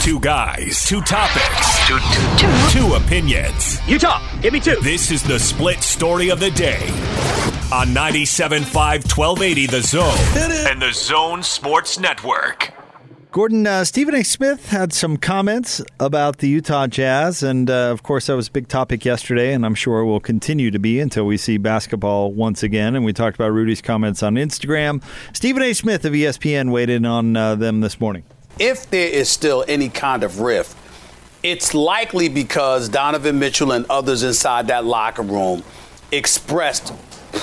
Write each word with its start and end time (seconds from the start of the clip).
Two 0.00 0.20
guys, 0.20 0.84
two 0.86 1.02
topics, 1.02 1.86
two, 1.86 1.98
two, 1.98 2.36
two. 2.38 2.78
two 2.80 2.94
opinions. 2.94 3.78
Utah, 3.86 4.22
give 4.40 4.52
me 4.52 4.60
two. 4.60 4.76
This 4.82 5.10
is 5.10 5.22
the 5.22 5.38
split 5.38 5.82
story 5.82 6.30
of 6.30 6.40
the 6.40 6.50
day 6.52 6.80
on 7.72 7.88
97.5 7.88 8.72
1280 8.74 9.66
The 9.66 9.82
Zone 9.82 10.70
and 10.70 10.80
The 10.80 10.92
Zone 10.92 11.42
Sports 11.42 11.98
Network. 11.98 12.72
Gordon, 13.32 13.66
uh, 13.66 13.84
Stephen 13.84 14.14
A. 14.14 14.22
Smith 14.24 14.70
had 14.70 14.92
some 14.92 15.18
comments 15.18 15.82
about 16.00 16.38
the 16.38 16.48
Utah 16.48 16.86
Jazz, 16.86 17.42
and 17.42 17.68
uh, 17.68 17.90
of 17.90 18.02
course, 18.02 18.26
that 18.28 18.36
was 18.36 18.48
a 18.48 18.52
big 18.52 18.68
topic 18.68 19.04
yesterday, 19.04 19.52
and 19.52 19.66
I'm 19.66 19.74
sure 19.74 20.04
will 20.04 20.20
continue 20.20 20.70
to 20.70 20.78
be 20.78 20.98
until 21.00 21.26
we 21.26 21.36
see 21.36 21.58
basketball 21.58 22.32
once 22.32 22.62
again. 22.62 22.96
And 22.96 23.04
we 23.04 23.12
talked 23.12 23.36
about 23.36 23.50
Rudy's 23.50 23.82
comments 23.82 24.22
on 24.22 24.36
Instagram. 24.36 25.02
Stephen 25.34 25.62
A. 25.62 25.74
Smith 25.74 26.04
of 26.06 26.14
ESPN 26.14 26.70
weighed 26.70 26.88
in 26.88 27.04
on 27.04 27.36
uh, 27.36 27.54
them 27.54 27.80
this 27.80 28.00
morning. 28.00 28.24
If 28.58 28.90
there 28.90 29.08
is 29.08 29.28
still 29.28 29.64
any 29.68 29.88
kind 29.88 30.22
of 30.22 30.40
rift, 30.40 30.76
it's 31.42 31.74
likely 31.74 32.28
because 32.28 32.88
Donovan 32.88 33.38
Mitchell 33.38 33.72
and 33.72 33.86
others 33.88 34.22
inside 34.22 34.66
that 34.68 34.84
locker 34.84 35.22
room 35.22 35.62
expressed, 36.10 36.92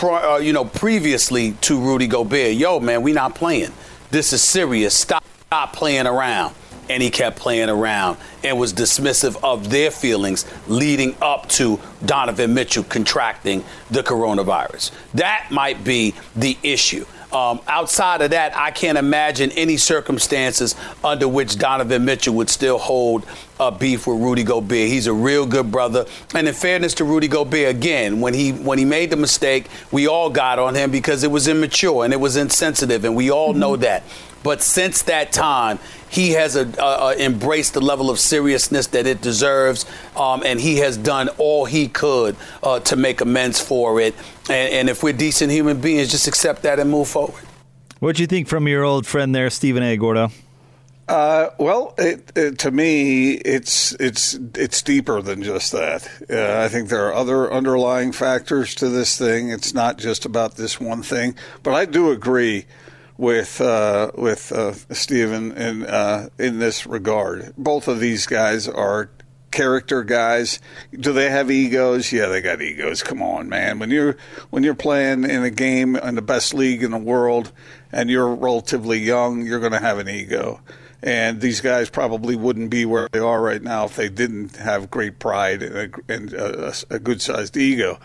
uh, 0.04 0.40
you 0.42 0.52
know, 0.54 0.66
previously 0.66 1.54
to 1.62 1.80
Rudy 1.80 2.08
Gobert, 2.08 2.56
"Yo, 2.56 2.80
man, 2.80 3.02
we 3.02 3.14
not 3.14 3.36
playing. 3.36 3.72
This 4.12 4.34
is 4.34 4.42
serious. 4.42 4.94
Stop." 4.94 5.24
stop 5.56 5.74
playing 5.74 6.06
around. 6.08 6.54
And 6.90 7.02
he 7.02 7.10
kept 7.10 7.38
playing 7.38 7.70
around 7.70 8.18
and 8.44 8.60
was 8.60 8.72
dismissive 8.72 9.38
of 9.42 9.72
their 9.72 9.90
feelings 9.90 10.46
leading 10.68 11.16
up 11.20 11.50
to 11.50 11.80
Donovan 12.06 12.54
Mitchell 12.54 12.84
contracting 12.84 13.64
the 13.90 14.04
coronavirus. 14.04 14.92
That 15.16 15.48
might 15.50 15.84
be 15.84 16.14
the 16.36 16.58
issue. 16.62 17.06
Um, 17.36 17.60
outside 17.68 18.22
of 18.22 18.30
that, 18.30 18.56
I 18.56 18.72
can't 18.72 18.98
imagine 18.98 19.52
any 19.52 19.76
circumstances 19.76 20.74
under 21.04 21.28
which 21.28 21.58
Donovan 21.58 22.06
Mitchell 22.06 22.34
would 22.36 22.50
still 22.50 22.78
hold 22.78 23.26
a 23.60 23.74
beef 23.74 24.08
with 24.08 24.22
Rudy 24.22 24.44
Gobert. 24.44 24.88
He's 24.88 25.06
a 25.08 25.14
real 25.14 25.46
good 25.46 25.70
brother. 25.70 26.06
And 26.34 26.48
in 26.48 26.54
fairness 26.54 26.94
to 26.94 27.04
Rudy 27.04 27.28
Gobert, 27.28 27.76
again, 27.76 28.22
when 28.22 28.34
he 28.34 28.54
when 28.54 28.78
he 28.80 28.86
made 28.86 29.10
the 29.10 29.18
mistake, 29.18 29.68
we 29.92 30.08
all 30.08 30.30
got 30.30 30.60
on 30.60 30.76
him 30.76 30.92
because 30.92 31.26
it 31.26 31.32
was 31.32 31.50
immature 31.50 32.06
and 32.06 32.14
it 32.14 32.22
was 32.22 32.38
insensitive, 32.38 33.04
and 33.04 33.18
we 33.18 33.30
all 33.30 33.54
know 33.54 33.76
that. 33.76 34.04
But 34.42 34.62
since 34.62 35.02
that 35.02 35.34
time, 35.34 35.78
he 36.10 36.32
has 36.32 36.56
a, 36.56 36.68
uh, 36.82 37.14
embraced 37.18 37.74
the 37.74 37.82
level 37.82 38.10
of 38.10 38.20
seriousness 38.20 38.88
that 38.88 39.06
it 39.08 39.22
deserves, 39.22 39.86
um, 40.16 40.44
and 40.46 40.60
he 40.60 40.78
has 40.78 40.98
done 40.98 41.30
all 41.38 41.66
he 41.66 41.88
could 41.88 42.36
uh, 42.64 42.80
to 42.82 42.96
make 42.96 43.22
amends 43.22 43.60
for 43.60 44.00
it. 44.00 44.16
And, 44.50 44.74
and 44.74 44.90
if 44.90 45.04
we're 45.04 45.14
decent 45.14 45.52
human 45.52 45.82
beings, 45.82 46.12
just 46.12 46.28
accept 46.28 46.64
that 46.64 46.80
and 46.80 46.90
move 46.90 47.08
forward. 47.08 47.44
What 48.00 48.16
do 48.16 48.24
you 48.24 48.28
think 48.28 48.48
from 48.48 48.68
your 48.68 48.84
old 48.84 49.08
friend 49.08 49.34
there, 49.34 49.50
Stephen 49.50 49.84
A. 49.84 49.98
Gordo? 49.98 50.32
Uh, 51.08 51.50
well, 51.60 51.94
it, 52.00 52.32
it, 52.36 52.58
to 52.58 52.72
me, 52.72 53.34
it's 53.34 53.92
it's 54.00 54.34
it's 54.56 54.82
deeper 54.82 55.22
than 55.22 55.44
just 55.44 55.72
that. 55.72 56.10
Uh, 56.30 56.64
I 56.64 56.68
think 56.68 56.90
there 56.90 57.06
are 57.06 57.14
other 57.14 57.52
underlying 57.52 58.12
factors 58.12 58.74
to 58.76 58.90
this 58.90 59.16
thing. 59.16 59.50
It's 59.50 59.72
not 59.72 60.00
just 60.00 60.26
about 60.26 60.56
this 60.56 60.80
one 60.80 61.04
thing. 61.04 61.36
But 61.62 61.76
I 61.76 61.86
do 61.86 62.10
agree 62.10 62.66
with 63.18 63.62
uh, 63.62 64.12
with 64.16 64.52
uh, 64.52 64.74
Stephen 64.92 65.52
in 65.54 65.84
uh, 65.86 66.30
in 66.38 66.60
this 66.60 66.86
regard. 66.86 67.54
Both 67.58 67.88
of 67.88 68.00
these 68.00 68.26
guys 68.26 68.68
are 68.68 69.10
character 69.52 70.04
guys. 70.04 70.60
Do 70.92 71.14
they 71.14 71.30
have 71.30 71.50
egos? 71.50 72.12
Yeah, 72.12 72.28
they 72.28 72.42
got 72.42 72.62
egos. 72.62 73.02
Come 73.02 73.22
on, 73.22 73.48
man. 73.48 73.80
When 73.80 73.90
you're 73.90 74.18
when 74.50 74.64
you're 74.64 74.76
playing 74.76 75.24
in 75.24 75.44
a 75.44 75.50
game 75.50 75.96
in 75.96 76.16
the 76.16 76.22
best 76.22 76.54
league 76.54 76.84
in 76.84 76.92
the 76.92 76.98
world 76.98 77.52
and 77.92 78.10
you're 78.10 78.36
relatively 78.36 79.00
young, 79.00 79.46
you're 79.46 79.62
going 79.62 79.72
to 79.72 79.80
have 79.80 79.98
an 79.98 80.10
ego. 80.10 80.62
And 81.02 81.40
these 81.40 81.62
guys 81.62 81.90
probably 81.90 82.36
wouldn't 82.36 82.72
be 82.72 82.84
where 82.84 83.08
they 83.12 83.20
are 83.20 83.42
right 83.42 83.62
now 83.62 83.86
if 83.86 83.96
they 83.96 84.10
didn't 84.10 84.56
have 84.56 84.90
great 84.90 85.20
pride 85.20 85.62
and 85.62 85.76
a, 85.76 86.14
and 86.14 86.34
a, 86.34 86.74
a 86.90 87.00
good 87.00 87.22
sized 87.22 87.56
ego 87.56 88.00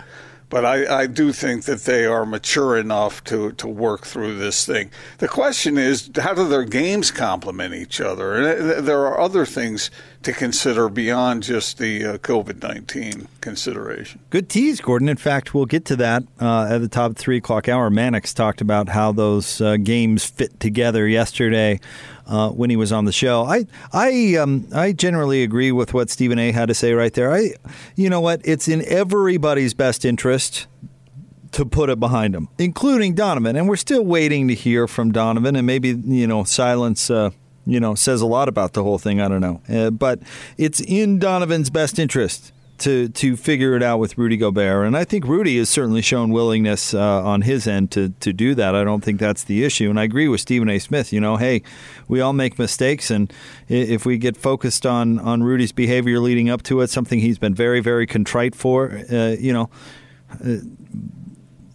but 0.50 0.64
I, 0.64 1.02
I, 1.02 1.06
do 1.06 1.32
think 1.32 1.64
that 1.64 1.84
they 1.84 2.05
are 2.05 2.27
mature 2.27 2.77
enough 2.77 3.22
to, 3.24 3.52
to 3.52 3.68
work 3.68 4.05
through 4.05 4.36
this 4.36 4.66
thing. 4.66 4.90
The 5.18 5.28
question 5.28 5.78
is, 5.78 6.11
how 6.16 6.34
do 6.34 6.46
their 6.48 6.64
games 6.64 7.12
complement 7.12 7.72
each 7.72 8.00
other? 8.00 8.34
And 8.34 8.70
uh, 8.72 8.80
there 8.80 9.06
are 9.06 9.20
other 9.20 9.46
things 9.46 9.90
to 10.23 10.33
consider 10.33 10.89
beyond 10.89 11.42
just 11.42 11.79
the 11.79 12.05
uh, 12.05 12.19
COVID 12.19 12.63
19 12.63 13.27
consideration. 13.41 14.20
Good 14.29 14.48
tease, 14.48 14.81
Gordon. 14.81 15.08
In 15.08 15.17
fact, 15.17 15.55
we'll 15.55 15.67
get 15.67 15.85
to 15.86 15.97
that 15.97 16.25
uh, 16.41 16.69
at 16.70 16.79
the 16.79 16.89
top 16.89 17.17
three 17.17 17.39
o'clock 17.39 17.69
hour. 17.69 17.89
Mannix 17.89 18.35
talked 18.35 18.61
about 18.61 18.91
how 18.91 19.13
those 19.13 19.61
uh, 19.61 19.77
games 19.77 20.25
fit 20.25 20.61
together 20.61 21.08
yesterday 21.08 21.81
uh, 22.27 22.51
when 22.51 22.70
he 22.70 22.77
was 22.77 22.92
on 22.92 23.07
the 23.07 23.13
show. 23.13 23.45
I 23.45 23.67
I 23.92 24.36
um, 24.36 24.69
I 24.75 24.92
generally 24.92 25.42
agree 25.42 25.73
with 25.73 25.95
what 25.95 26.11
Stephen 26.11 26.39
A. 26.39 26.52
had 26.52 26.69
to 26.69 26.75
say 26.75 26.92
right 26.92 27.13
there. 27.13 27.33
I, 27.33 27.52
you 27.97 28.11
know 28.11 28.20
what? 28.20 28.41
It's 28.45 28.69
in 28.69 28.85
everybody's 28.87 29.75
best 29.75 30.05
interest 30.05 30.67
to 31.52 31.64
put 31.64 31.91
it 31.91 31.98
behind 31.98 32.35
him, 32.35 32.48
including 32.58 33.14
Donovan. 33.14 33.57
And 33.57 33.69
we're 33.69 33.77
still 33.77 34.05
waiting 34.05 34.48
to 34.48 34.55
hear 34.55 34.87
from 34.87 35.13
Donovan, 35.13 35.57
and 35.57 35.67
maybe 35.67 35.91
you 35.91 36.27
know 36.27 36.45
silence. 36.45 37.11
Uh, 37.11 37.31
you 37.66 37.80
know, 37.80 37.94
says 37.94 38.20
a 38.20 38.26
lot 38.26 38.48
about 38.48 38.72
the 38.72 38.82
whole 38.82 38.98
thing. 38.98 39.20
I 39.20 39.28
don't 39.28 39.40
know, 39.40 39.60
uh, 39.68 39.90
but 39.90 40.20
it's 40.56 40.80
in 40.80 41.18
Donovan's 41.18 41.70
best 41.70 41.98
interest 41.98 42.52
to 42.80 43.08
to 43.10 43.36
figure 43.36 43.76
it 43.76 43.82
out 43.82 43.98
with 43.98 44.18
Rudy 44.18 44.36
Gobert, 44.36 44.86
and 44.86 44.96
I 44.96 45.04
think 45.04 45.26
Rudy 45.26 45.58
has 45.58 45.68
certainly 45.68 46.02
shown 46.02 46.30
willingness 46.30 46.94
uh, 46.94 47.22
on 47.22 47.42
his 47.42 47.66
end 47.66 47.90
to 47.92 48.10
to 48.20 48.32
do 48.32 48.54
that. 48.54 48.74
I 48.74 48.84
don't 48.84 49.04
think 49.04 49.20
that's 49.20 49.44
the 49.44 49.64
issue, 49.64 49.88
and 49.90 50.00
I 50.00 50.04
agree 50.04 50.28
with 50.28 50.40
Stephen 50.40 50.68
A. 50.68 50.78
Smith. 50.78 51.12
You 51.12 51.20
know, 51.20 51.36
hey, 51.36 51.62
we 52.08 52.20
all 52.20 52.32
make 52.32 52.58
mistakes, 52.58 53.10
and 53.10 53.32
if 53.68 54.04
we 54.04 54.18
get 54.18 54.36
focused 54.36 54.86
on 54.86 55.18
on 55.20 55.42
Rudy's 55.42 55.72
behavior 55.72 56.18
leading 56.18 56.50
up 56.50 56.62
to 56.64 56.80
it, 56.80 56.90
something 56.90 57.20
he's 57.20 57.38
been 57.38 57.54
very 57.54 57.80
very 57.80 58.06
contrite 58.06 58.54
for, 58.54 59.02
uh, 59.12 59.36
you 59.38 59.52
know. 59.52 59.70
Uh, 60.44 60.58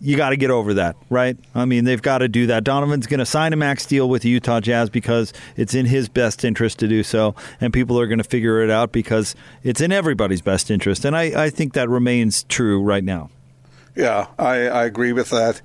you 0.05 0.15
got 0.15 0.29
to 0.29 0.37
get 0.37 0.51
over 0.51 0.75
that, 0.75 0.95
right? 1.09 1.35
I 1.55 1.65
mean, 1.65 1.83
they've 1.85 2.01
got 2.01 2.19
to 2.19 2.27
do 2.27 2.45
that. 2.47 2.63
Donovan's 2.63 3.07
going 3.07 3.19
to 3.19 3.25
sign 3.25 3.53
a 3.53 3.55
max 3.55 3.87
deal 3.87 4.07
with 4.07 4.21
the 4.21 4.29
Utah 4.29 4.59
Jazz 4.59 4.89
because 4.89 5.33
it's 5.57 5.73
in 5.73 5.87
his 5.87 6.07
best 6.09 6.45
interest 6.45 6.77
to 6.79 6.87
do 6.87 7.01
so, 7.01 7.33
and 7.59 7.73
people 7.73 7.99
are 7.99 8.05
going 8.05 8.19
to 8.19 8.23
figure 8.23 8.61
it 8.61 8.69
out 8.69 8.91
because 8.91 9.35
it's 9.63 9.81
in 9.81 9.91
everybody's 9.91 10.41
best 10.41 10.69
interest. 10.69 11.05
And 11.05 11.17
I, 11.17 11.45
I 11.45 11.49
think 11.49 11.73
that 11.73 11.89
remains 11.89 12.43
true 12.43 12.83
right 12.83 13.03
now. 13.03 13.31
Yeah, 13.95 14.27
I, 14.37 14.67
I 14.67 14.85
agree 14.85 15.11
with 15.11 15.31
that. 15.31 15.61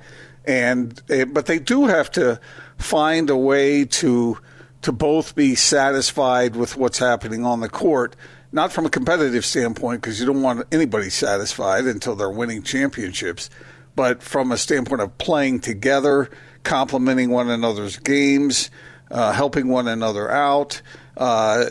And 0.47 1.00
eh, 1.11 1.27
but 1.27 1.45
they 1.45 1.59
do 1.59 1.87
have 1.87 2.11
to 2.12 2.41
find 2.79 3.29
a 3.29 3.37
way 3.37 3.84
to 3.84 4.39
to 4.83 4.93
both 4.93 5.34
be 5.34 5.55
satisfied 5.55 6.56
with 6.56 6.79
what's 6.79 6.99
happening 6.99 7.45
on 7.45 7.61
the 7.61 7.69
court 7.69 8.17
not 8.53 8.73
from 8.73 8.84
a 8.87 8.91
competitive 8.91 9.45
standpoint 9.45 10.03
because 10.03 10.19
you 10.19 10.27
don't 10.27 10.43
want 10.43 10.67
anybody 10.73 11.11
satisfied 11.11 11.84
until 11.84 12.17
they're 12.17 12.31
winning 12.31 12.62
championships 12.62 13.49
but 13.95 14.23
from 14.23 14.53
a 14.53 14.56
standpoint 14.56 15.01
of 15.01 15.17
playing 15.19 15.61
together, 15.61 16.31
complementing 16.62 17.31
one 17.31 17.49
another's 17.49 17.97
games, 17.99 18.71
uh, 19.11 19.33
helping 19.33 19.69
one 19.69 19.89
another 19.89 20.31
out, 20.31 20.83
uh, 21.17 21.65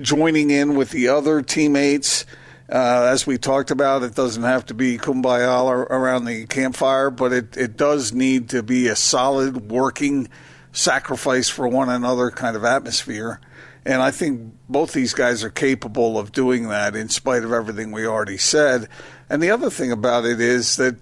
joining 0.00 0.50
in 0.50 0.74
with 0.74 0.90
the 0.90 1.08
other 1.08 1.42
teammates. 1.42 2.26
Uh, 2.68 3.08
as 3.10 3.26
we 3.26 3.36
talked 3.36 3.70
about, 3.70 4.02
it 4.02 4.14
doesn't 4.14 4.42
have 4.42 4.64
to 4.66 4.74
be 4.74 4.96
kumbaya 4.96 5.64
around 5.90 6.24
the 6.24 6.46
campfire, 6.46 7.10
but 7.10 7.32
it, 7.32 7.56
it 7.56 7.76
does 7.76 8.12
need 8.12 8.48
to 8.48 8.62
be 8.62 8.88
a 8.88 8.96
solid, 8.96 9.70
working, 9.70 10.28
sacrifice 10.72 11.48
for 11.48 11.68
one 11.68 11.88
another 11.88 12.30
kind 12.30 12.56
of 12.56 12.64
atmosphere. 12.64 13.40
And 13.86 14.00
I 14.00 14.10
think 14.10 14.54
both 14.68 14.92
these 14.92 15.12
guys 15.12 15.44
are 15.44 15.50
capable 15.50 16.18
of 16.18 16.32
doing 16.32 16.68
that 16.68 16.96
in 16.96 17.08
spite 17.10 17.44
of 17.44 17.52
everything 17.52 17.92
we 17.92 18.06
already 18.06 18.38
said. 18.38 18.88
And 19.28 19.42
the 19.42 19.50
other 19.50 19.70
thing 19.70 19.92
about 19.92 20.24
it 20.24 20.40
is 20.40 20.76
that 20.76 20.96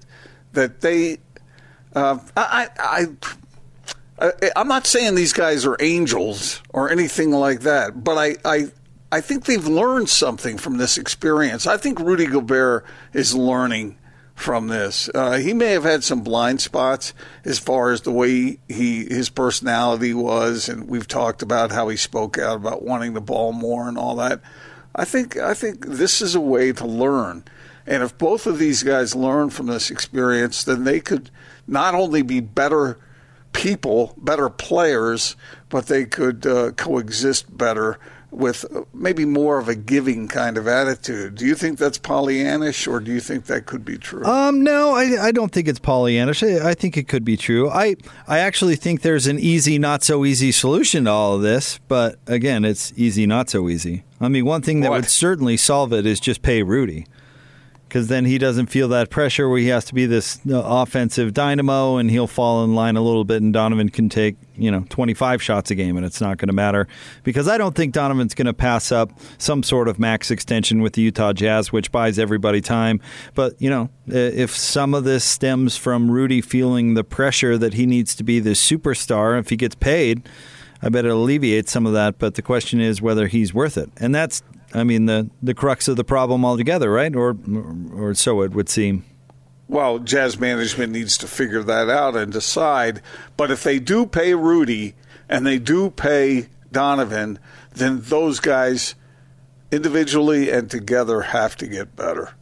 that 0.53 0.81
they. 0.81 1.19
Uh, 1.95 2.19
I, 2.37 2.69
I, 2.79 3.07
I, 4.19 4.33
I'm 4.57 4.69
not 4.69 4.87
saying 4.87 5.15
these 5.15 5.33
guys 5.33 5.67
are 5.67 5.77
angels 5.81 6.63
or 6.71 6.91
anything 6.91 7.33
like 7.33 7.61
that, 7.61 8.03
but 8.03 8.17
I, 8.17 8.37
I, 8.45 8.67
I 9.11 9.21
think 9.21 9.45
they've 9.45 9.67
learned 9.67 10.09
something 10.09 10.57
from 10.57 10.79
this 10.79 10.97
experience. 10.97 11.67
I 11.67 11.77
think 11.77 12.01
Rudy 12.01 12.27
Gobert 12.27 12.87
is 13.13 13.35
learning 13.35 13.99
from 14.35 14.69
this. 14.69 15.11
Uh, 15.15 15.39
he 15.39 15.53
may 15.53 15.71
have 15.73 15.85
had 15.85 16.03
some 16.03 16.23
blind 16.23 16.61
spots 16.61 17.13
as 17.45 17.59
far 17.59 17.93
as 17.93 18.03
the 18.03 18.13
way 18.13 18.59
he 18.69 19.05
his 19.05 19.29
personality 19.29 20.15
was, 20.15 20.69
and 20.69 20.89
we've 20.89 21.09
talked 21.09 21.43
about 21.43 21.71
how 21.71 21.89
he 21.89 21.97
spoke 21.97 22.39
out 22.39 22.57
about 22.57 22.83
wanting 22.83 23.15
the 23.15 23.21
ball 23.21 23.53
more 23.53 23.89
and 23.89 23.99
all 23.99 24.17
that. 24.17 24.41
I 24.95 25.05
think 25.05 25.37
I 25.37 25.55
think 25.55 25.87
this 25.87 26.21
is 26.21 26.35
a 26.35 26.41
way 26.41 26.73
to 26.73 26.87
learn. 26.87 27.45
And 27.87 28.03
if 28.03 28.17
both 28.19 28.47
of 28.47 28.59
these 28.59 28.83
guys 28.83 29.15
learn 29.15 29.51
from 29.51 29.67
this 29.67 29.91
experience, 29.91 30.63
then 30.65 30.85
they 30.85 31.01
could 31.01 31.31
not 31.67 31.95
only 31.95 32.23
be 32.23 32.41
better 32.41 32.99
people, 33.53 34.15
better 34.17 34.49
players, 34.49 35.37
but 35.69 35.87
they 35.87 36.05
could 36.05 36.47
uh, 36.47 36.71
coexist 36.73 37.57
better 37.57 37.99
with 38.31 38.65
maybe 38.95 39.27
more 39.27 39.59
of 39.59 39.69
a 39.69 39.75
giving 39.75 40.27
kind 40.27 40.57
of 40.57 40.67
attitude. 40.67 41.35
Do 41.35 41.45
you 41.45 41.55
think 41.55 41.79
that's 41.79 41.99
Pollyannish, 41.99 42.91
or 42.91 42.99
do 42.99 43.13
you 43.13 43.21
think 43.21 43.45
that 43.47 43.67
could 43.67 43.85
be 43.85 43.99
true? 43.99 44.25
Um, 44.25 44.63
no, 44.63 44.95
I, 44.95 45.27
I 45.27 45.33
don't 45.33 45.53
think 45.53 45.69
it's 45.69 45.79
Pollyannish. 45.79 46.43
I, 46.63 46.71
I 46.71 46.75
think 46.75 46.97
it 46.97 47.09
could 47.09 47.27
be 47.27 47.37
true. 47.37 47.69
I 47.69 47.97
I 48.27 48.39
actually 48.39 48.77
think 48.77 49.03
there's 49.03 49.27
an 49.27 49.39
easy, 49.39 49.79
not 49.79 50.03
so 50.03 50.25
easy 50.25 50.51
solution 50.51 51.05
to 51.05 51.11
all 51.11 51.35
of 51.35 51.43
this. 51.43 51.79
But 51.89 52.19
again, 52.27 52.65
it's 52.65 52.91
easy, 52.97 53.27
not 53.27 53.51
so 53.51 53.69
easy. 53.69 54.03
I 54.19 54.29
mean, 54.29 54.47
one 54.47 54.63
thing 54.63 54.81
that 54.81 54.89
What? 54.91 55.03
would 55.03 55.11
certainly 55.11 55.59
solve 55.59 55.93
it 55.93 56.07
is 56.07 56.19
just 56.19 56.41
pay 56.41 56.63
Rudy. 56.63 57.07
Because 57.93 58.09
then 58.09 58.25
he 58.25 58.39
doesn't 58.39 58.69
feel 58.69 58.89
that 58.89 59.11
pressure 59.11 59.51
where 59.51 59.59
he 59.59 59.67
has 59.67 59.85
to 59.85 59.95
be 59.95 60.07
this 60.07 60.41
offensive 60.47 61.35
dynamo, 61.35 61.99
and 61.99 62.11
he'll 62.11 62.27
fall 62.27 62.65
in 62.65 62.75
line 62.75 62.97
a 62.97 63.03
little 63.03 63.23
bit, 63.23 63.43
and 63.43 63.53
Donovan 63.53 63.91
can 63.91 64.09
take 64.09 64.37
you 64.57 64.71
know 64.71 64.87
25 64.89 65.43
shots 65.43 65.71
a 65.71 65.75
game, 65.75 65.99
and 65.99 66.07
it's 66.07 66.19
not 66.19 66.39
going 66.39 66.47
to 66.47 66.55
matter. 66.55 66.89
Because 67.23 67.49
I 67.49 67.59
don't 67.59 67.75
think 67.75 67.93
Donovan's 67.93 68.33
going 68.33 68.47
to 68.47 68.55
pass 68.55 68.93
up 68.93 69.13
some 69.37 69.63
sort 69.63 69.89
of 69.89 69.99
max 69.99 70.31
extension 70.31 70.81
with 70.81 70.95
the 70.95 71.03
Utah 71.03 71.35
Jazz, 71.35 71.71
which 71.71 71.93
buys 71.93 72.19
everybody 72.19 72.63
time. 72.63 72.99
But 73.35 73.61
you 73.61 73.69
know, 73.69 73.91
if 74.07 74.57
some 74.57 74.95
of 74.95 75.05
this 75.05 75.23
stems 75.23 75.77
from 75.77 76.11
Rudy 76.11 76.41
feeling 76.41 76.95
the 76.95 77.05
pressure 77.05 77.59
that 77.59 77.75
he 77.75 77.85
needs 77.85 78.15
to 78.15 78.25
be 78.25 78.41
the 78.41 78.53
superstar, 78.53 79.39
if 79.39 79.51
he 79.51 79.57
gets 79.57 79.75
paid, 79.75 80.27
I 80.81 80.89
bet 80.89 81.05
it 81.05 81.11
alleviates 81.11 81.71
some 81.71 81.85
of 81.85 81.93
that. 81.93 82.19
But 82.19 82.37
the 82.37 82.43
question 82.43 82.81
is 82.81 83.03
whether 83.03 83.27
he's 83.27 83.53
worth 83.53 83.77
it, 83.77 83.91
and 83.99 84.15
that's, 84.15 84.43
I 84.75 84.85
mean, 84.85 85.07
the 85.07 85.31
the 85.43 85.55
crux 85.55 85.89
of 85.89 85.97
the 85.97 86.05
problem 86.05 86.45
altogether, 86.45 86.91
right? 86.91 87.15
Or 87.15 87.37
or 87.95 88.15
so 88.15 88.43
it 88.43 88.53
would 88.53 88.69
seem. 88.69 89.05
Well, 89.69 89.99
Jazz 90.01 90.39
management 90.39 90.93
needs 90.93 91.17
to 91.19 91.27
figure 91.27 91.63
that 91.63 91.89
out 91.89 92.15
and 92.15 92.31
decide. 92.31 93.01
But 93.37 93.51
if 93.51 93.63
they 93.63 93.79
do 93.79 94.05
pay 94.05 94.35
Rudy 94.35 94.95
and 95.29 95.47
they 95.47 95.59
do 95.59 95.91
pay 95.91 96.49
Donovan, 96.71 97.39
then 97.75 98.01
those 98.03 98.39
guys 98.39 98.95
individually 99.71 100.51
and 100.51 100.71
together 100.71 101.23
have 101.23 101.57
to 101.57 101.67
get 101.67 101.97
better. 101.97 102.35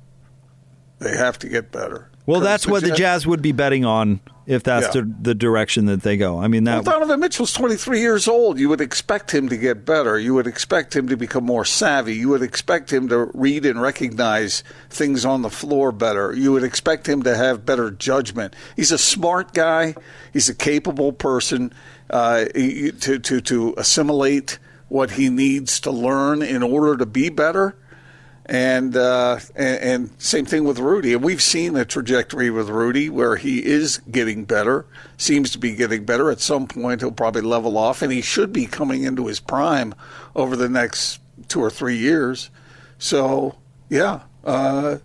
They 0.98 1.16
have 1.16 1.38
to 1.38 1.48
get 1.48 1.70
better. 1.70 2.10
Well, 2.26 2.40
that's 2.40 2.66
what 2.66 2.82
the 2.82 2.90
Jazz 2.90 3.26
would 3.26 3.42
be 3.42 3.52
betting 3.52 3.84
on 3.84 4.20
if 4.50 4.64
that's 4.64 4.92
Yeah. 4.94 5.02
the, 5.02 5.14
the 5.22 5.34
direction 5.34 5.86
that 5.86 6.02
they 6.02 6.16
go. 6.16 6.38
I 6.40 6.48
mean, 6.48 6.64
Well, 6.64 6.82
that 6.82 6.90
Donovan 6.90 7.20
Mitchell's 7.20 7.52
23 7.52 8.00
years 8.00 8.26
old. 8.26 8.58
You 8.58 8.68
would 8.68 8.80
expect 8.80 9.32
him 9.32 9.48
to 9.48 9.56
get 9.56 9.84
better. 9.86 10.18
You 10.18 10.34
would 10.34 10.48
expect 10.48 10.94
him 10.96 11.08
to 11.08 11.16
become 11.16 11.44
more 11.44 11.64
savvy. 11.64 12.14
You 12.16 12.30
would 12.30 12.42
expect 12.42 12.92
him 12.92 13.08
to 13.08 13.30
read 13.32 13.64
and 13.64 13.80
recognize 13.80 14.64
things 14.88 15.24
on 15.24 15.42
the 15.42 15.50
floor 15.50 15.92
better. 15.92 16.34
You 16.34 16.50
would 16.52 16.64
expect 16.64 17.08
him 17.08 17.22
to 17.22 17.36
have 17.36 17.64
better 17.64 17.90
judgment. 17.92 18.54
He's 18.74 18.90
a 18.90 18.98
smart 18.98 19.54
guy. 19.54 19.94
He's 20.32 20.48
a 20.48 20.54
capable 20.54 21.12
person 21.12 21.72
uh, 22.10 22.46
to, 22.46 23.18
to, 23.20 23.40
to 23.40 23.74
assimilate 23.76 24.58
what 24.88 25.12
he 25.12 25.30
needs 25.30 25.78
to 25.80 25.92
learn 25.92 26.42
in 26.42 26.64
order 26.64 26.96
to 26.96 27.06
be 27.06 27.28
better. 27.28 27.76
And, 28.50 28.96
uh, 28.96 29.38
and 29.54 29.80
and 29.80 30.10
same 30.20 30.44
thing 30.44 30.64
with 30.64 30.80
Rudy. 30.80 31.12
And 31.12 31.22
we've 31.22 31.40
seen 31.40 31.76
a 31.76 31.84
trajectory 31.84 32.50
with 32.50 32.68
Rudy 32.68 33.08
where 33.08 33.36
he 33.36 33.64
is 33.64 33.98
getting 34.10 34.44
better, 34.44 34.86
seems 35.16 35.52
to 35.52 35.58
be 35.58 35.76
getting 35.76 36.04
better. 36.04 36.32
At 36.32 36.40
some 36.40 36.66
point, 36.66 37.00
he'll 37.00 37.12
probably 37.12 37.42
level 37.42 37.78
off, 37.78 38.02
and 38.02 38.12
he 38.12 38.20
should 38.20 38.52
be 38.52 38.66
coming 38.66 39.04
into 39.04 39.28
his 39.28 39.38
prime 39.38 39.94
over 40.34 40.56
the 40.56 40.68
next 40.68 41.20
two 41.46 41.60
or 41.60 41.70
three 41.70 41.96
years. 41.96 42.50
So, 42.98 43.54
yeah. 43.88 44.22
Uh, 44.44 44.98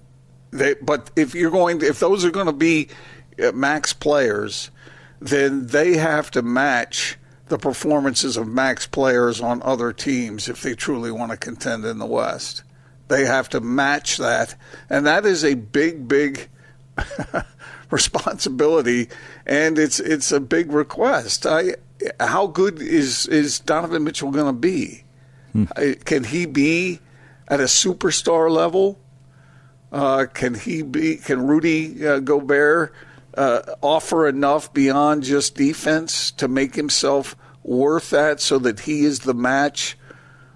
they, 0.50 0.74
but 0.82 1.12
if 1.16 1.36
you're 1.36 1.52
going, 1.52 1.80
to, 1.80 1.86
if 1.86 2.00
those 2.00 2.26
are 2.26 2.32
going 2.32 2.48
to 2.48 2.52
be 2.52 2.88
uh, 3.38 3.52
max 3.52 3.94
players, 3.94 4.72
then 5.20 5.68
they 5.68 5.98
have 5.98 6.32
to 6.32 6.42
match 6.42 7.20
the 7.48 7.60
performances 7.60 8.38
of 8.38 8.48
max 8.48 8.88
players 8.88 9.40
on 9.40 9.62
other 9.62 9.94
teams 9.94 10.50
if 10.50 10.64
they 10.64 10.74
truly 10.74 11.12
want 11.12 11.30
to 11.30 11.38
contend 11.38 11.86
in 11.86 12.00
the 12.00 12.08
West. 12.08 12.64
They 13.08 13.26
have 13.26 13.50
to 13.50 13.62
match 13.62 14.18
that, 14.18 14.56
and 14.90 15.06
that 15.06 15.26
is 15.26 15.44
a 15.46 15.54
big, 15.54 16.08
big 16.08 16.50
responsibility, 17.92 19.10
and 19.46 19.78
it's 19.78 20.00
it's 20.00 20.32
a 20.32 20.40
big 20.40 20.72
request. 20.72 21.46
I, 21.46 21.76
how 22.20 22.48
good 22.48 22.82
is 22.82 23.28
is 23.28 23.60
Donovan 23.60 24.04
Mitchell 24.04 24.32
going 24.32 24.48
to 24.48 24.54
be? 24.60 25.04
I- 25.78 25.96
Can 26.04 26.24
he 26.26 26.46
be 26.46 27.00
at 27.48 27.60
a 27.62 27.66
superstar 27.66 28.50
level? 28.52 29.00
Uh, 29.92 30.26
can 30.34 30.56
he 30.56 30.82
be? 30.82 31.18
Can 31.18 31.46
Rudy 31.48 32.06
uh, 32.06 32.20
Gobert 32.20 32.92
uh, 33.38 33.62
offer 33.82 34.28
enough 34.28 34.74
beyond 34.74 35.24
just 35.24 35.56
defense 35.56 36.32
to 36.32 36.48
make 36.50 36.76
himself 36.76 37.36
worth 37.64 38.10
that, 38.10 38.42
so 38.42 38.58
that 38.60 38.82
he 38.82 39.06
is 39.06 39.20
the 39.20 39.34
match 39.34 39.98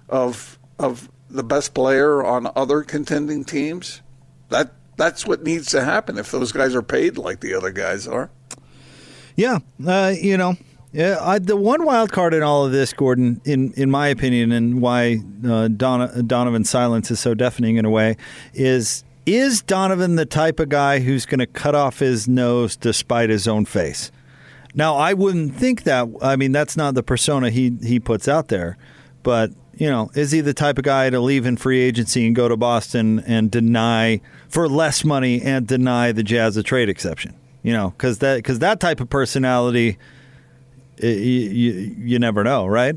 of 0.08 0.58
of 0.78 1.08
the 1.30 1.44
best 1.44 1.74
player 1.74 2.24
on 2.24 2.50
other 2.56 2.82
contending 2.82 3.44
teams? 3.44 4.02
That 4.48 4.72
that's 4.96 5.26
what 5.26 5.42
needs 5.42 5.68
to 5.68 5.82
happen 5.82 6.18
if 6.18 6.30
those 6.30 6.52
guys 6.52 6.74
are 6.74 6.82
paid 6.82 7.16
like 7.16 7.40
the 7.40 7.54
other 7.54 7.70
guys 7.70 8.06
are. 8.06 8.30
Yeah, 9.34 9.60
uh, 9.86 10.12
you 10.20 10.36
know, 10.36 10.56
yeah. 10.92 11.16
I, 11.20 11.38
the 11.38 11.56
one 11.56 11.84
wild 11.84 12.12
card 12.12 12.34
in 12.34 12.42
all 12.42 12.66
of 12.66 12.72
this, 12.72 12.92
Gordon, 12.92 13.40
in 13.46 13.72
in 13.72 13.90
my 13.90 14.08
opinion, 14.08 14.52
and 14.52 14.82
why 14.82 15.20
uh, 15.48 15.68
Don, 15.68 16.26
Donovan's 16.26 16.68
silence 16.68 17.10
is 17.10 17.20
so 17.20 17.32
deafening 17.32 17.76
in 17.76 17.86
a 17.86 17.90
way, 17.90 18.18
is 18.52 19.04
is 19.24 19.62
Donovan 19.62 20.16
the 20.16 20.26
type 20.26 20.60
of 20.60 20.68
guy 20.68 20.98
who's 20.98 21.24
going 21.24 21.38
to 21.38 21.46
cut 21.46 21.74
off 21.74 22.00
his 22.00 22.28
nose 22.28 22.76
despite 22.76 23.30
his 23.30 23.48
own 23.48 23.64
face? 23.64 24.12
Now, 24.74 24.96
I 24.96 25.14
wouldn't 25.14 25.54
think 25.56 25.84
that. 25.84 26.08
I 26.20 26.36
mean, 26.36 26.52
that's 26.52 26.76
not 26.76 26.94
the 26.94 27.02
persona 27.02 27.48
he 27.48 27.76
he 27.82 27.98
puts 27.98 28.28
out 28.28 28.48
there, 28.48 28.76
but. 29.22 29.50
You 29.80 29.88
know, 29.88 30.10
is 30.14 30.30
he 30.30 30.42
the 30.42 30.52
type 30.52 30.76
of 30.76 30.84
guy 30.84 31.08
to 31.08 31.18
leave 31.20 31.46
in 31.46 31.56
free 31.56 31.80
agency 31.80 32.26
and 32.26 32.36
go 32.36 32.48
to 32.48 32.56
Boston 32.58 33.20
and 33.20 33.50
deny 33.50 34.20
for 34.46 34.68
less 34.68 35.06
money 35.06 35.40
and 35.40 35.66
deny 35.66 36.12
the 36.12 36.22
Jazz 36.22 36.58
a 36.58 36.62
trade 36.62 36.90
exception? 36.90 37.34
You 37.62 37.72
know, 37.72 37.88
because 37.88 38.18
that 38.18 38.36
because 38.36 38.58
that 38.58 38.78
type 38.78 39.00
of 39.00 39.08
personality, 39.08 39.96
you, 40.98 41.08
you, 41.08 41.72
you 41.98 42.18
never 42.18 42.44
know, 42.44 42.66
right? 42.66 42.94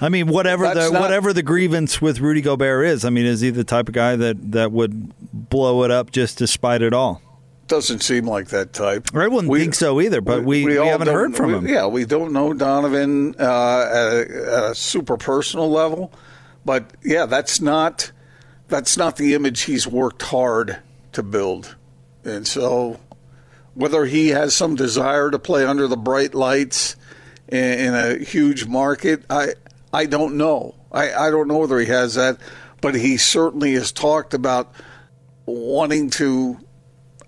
I 0.00 0.08
mean, 0.08 0.28
whatever 0.28 0.62
That's 0.62 0.86
the 0.86 0.92
not- 0.92 1.02
whatever 1.02 1.32
the 1.32 1.42
grievance 1.42 2.00
with 2.00 2.20
Rudy 2.20 2.40
Gobert 2.40 2.86
is, 2.86 3.04
I 3.04 3.10
mean, 3.10 3.26
is 3.26 3.40
he 3.40 3.50
the 3.50 3.64
type 3.64 3.88
of 3.88 3.94
guy 3.94 4.14
that, 4.14 4.52
that 4.52 4.70
would 4.70 5.12
blow 5.50 5.82
it 5.82 5.90
up 5.90 6.12
just 6.12 6.38
to 6.38 6.46
spite 6.46 6.82
it 6.82 6.92
all? 6.92 7.20
Doesn't 7.68 8.00
seem 8.00 8.26
like 8.26 8.48
that 8.48 8.72
type. 8.72 9.14
I 9.14 9.28
wouldn't 9.28 9.52
think 9.54 9.74
so 9.74 10.00
either, 10.00 10.22
but 10.22 10.42
we, 10.42 10.64
we, 10.64 10.78
all 10.78 10.88
haven't 10.88 11.08
heard 11.08 11.36
from 11.36 11.52
we- 11.52 11.58
him. 11.58 11.68
Yeah, 11.68 11.86
we 11.86 12.06
don't 12.06 12.32
know 12.32 12.54
Donovan 12.54 13.34
uh, 13.38 13.42
at, 13.42 14.06
a, 14.06 14.20
at 14.20 14.64
a 14.70 14.74
super 14.74 15.18
personal 15.18 15.70
level, 15.70 16.10
but 16.64 16.90
yeah, 17.02 17.26
that's 17.26 17.60
not 17.60 18.10
that's 18.68 18.96
not 18.96 19.16
the 19.16 19.34
image 19.34 19.62
he's 19.62 19.86
worked 19.86 20.22
hard 20.22 20.78
to 21.12 21.22
build, 21.22 21.76
and 22.24 22.46
so 22.46 23.00
whether 23.74 24.06
he 24.06 24.28
has 24.28 24.56
some 24.56 24.74
desire 24.74 25.30
to 25.30 25.38
play 25.38 25.64
under 25.64 25.86
the 25.86 25.96
bright 25.96 26.34
lights 26.34 26.96
in, 27.48 27.78
in 27.78 27.94
a 27.94 28.18
huge 28.18 28.66
market, 28.66 29.24
I 29.28 29.52
I 29.92 30.06
don't 30.06 30.36
know. 30.36 30.74
I, 30.90 31.12
I 31.12 31.30
don't 31.30 31.48
know 31.48 31.58
whether 31.58 31.78
he 31.78 31.86
has 31.86 32.14
that, 32.14 32.38
but 32.80 32.94
he 32.94 33.18
certainly 33.18 33.74
has 33.74 33.92
talked 33.92 34.32
about 34.32 34.72
wanting 35.44 36.10
to 36.10 36.58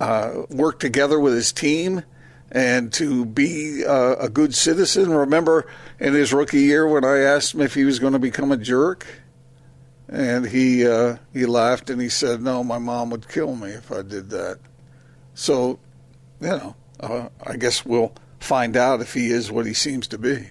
uh, 0.00 0.42
work 0.48 0.80
together 0.80 1.20
with 1.20 1.34
his 1.34 1.52
team 1.52 2.02
and 2.50 2.92
to 2.94 3.24
be 3.24 3.84
uh, 3.84 4.16
a 4.16 4.28
good 4.28 4.54
citizen. 4.54 5.10
Remember 5.10 5.66
in 6.00 6.14
his 6.14 6.32
rookie 6.32 6.62
year 6.62 6.86
when 6.86 7.04
I 7.04 7.18
asked 7.18 7.54
him 7.54 7.60
if 7.60 7.74
he 7.74 7.84
was 7.84 7.98
going 7.98 8.14
to 8.14 8.18
become 8.18 8.50
a 8.50 8.56
jerk, 8.56 9.06
and 10.08 10.46
he 10.46 10.86
uh, 10.86 11.18
he 11.32 11.46
laughed 11.46 11.90
and 11.90 12.00
he 12.00 12.08
said, 12.08 12.42
"No, 12.42 12.64
my 12.64 12.78
mom 12.78 13.10
would 13.10 13.28
kill 13.28 13.54
me 13.54 13.70
if 13.70 13.92
I 13.92 14.02
did 14.02 14.30
that." 14.30 14.58
So, 15.34 15.78
you 16.40 16.48
know, 16.48 16.74
uh, 16.98 17.28
I 17.46 17.56
guess 17.56 17.84
we'll 17.84 18.12
find 18.40 18.76
out 18.76 19.00
if 19.00 19.14
he 19.14 19.28
is 19.28 19.52
what 19.52 19.66
he 19.66 19.74
seems 19.74 20.08
to 20.08 20.18
be. 20.18 20.48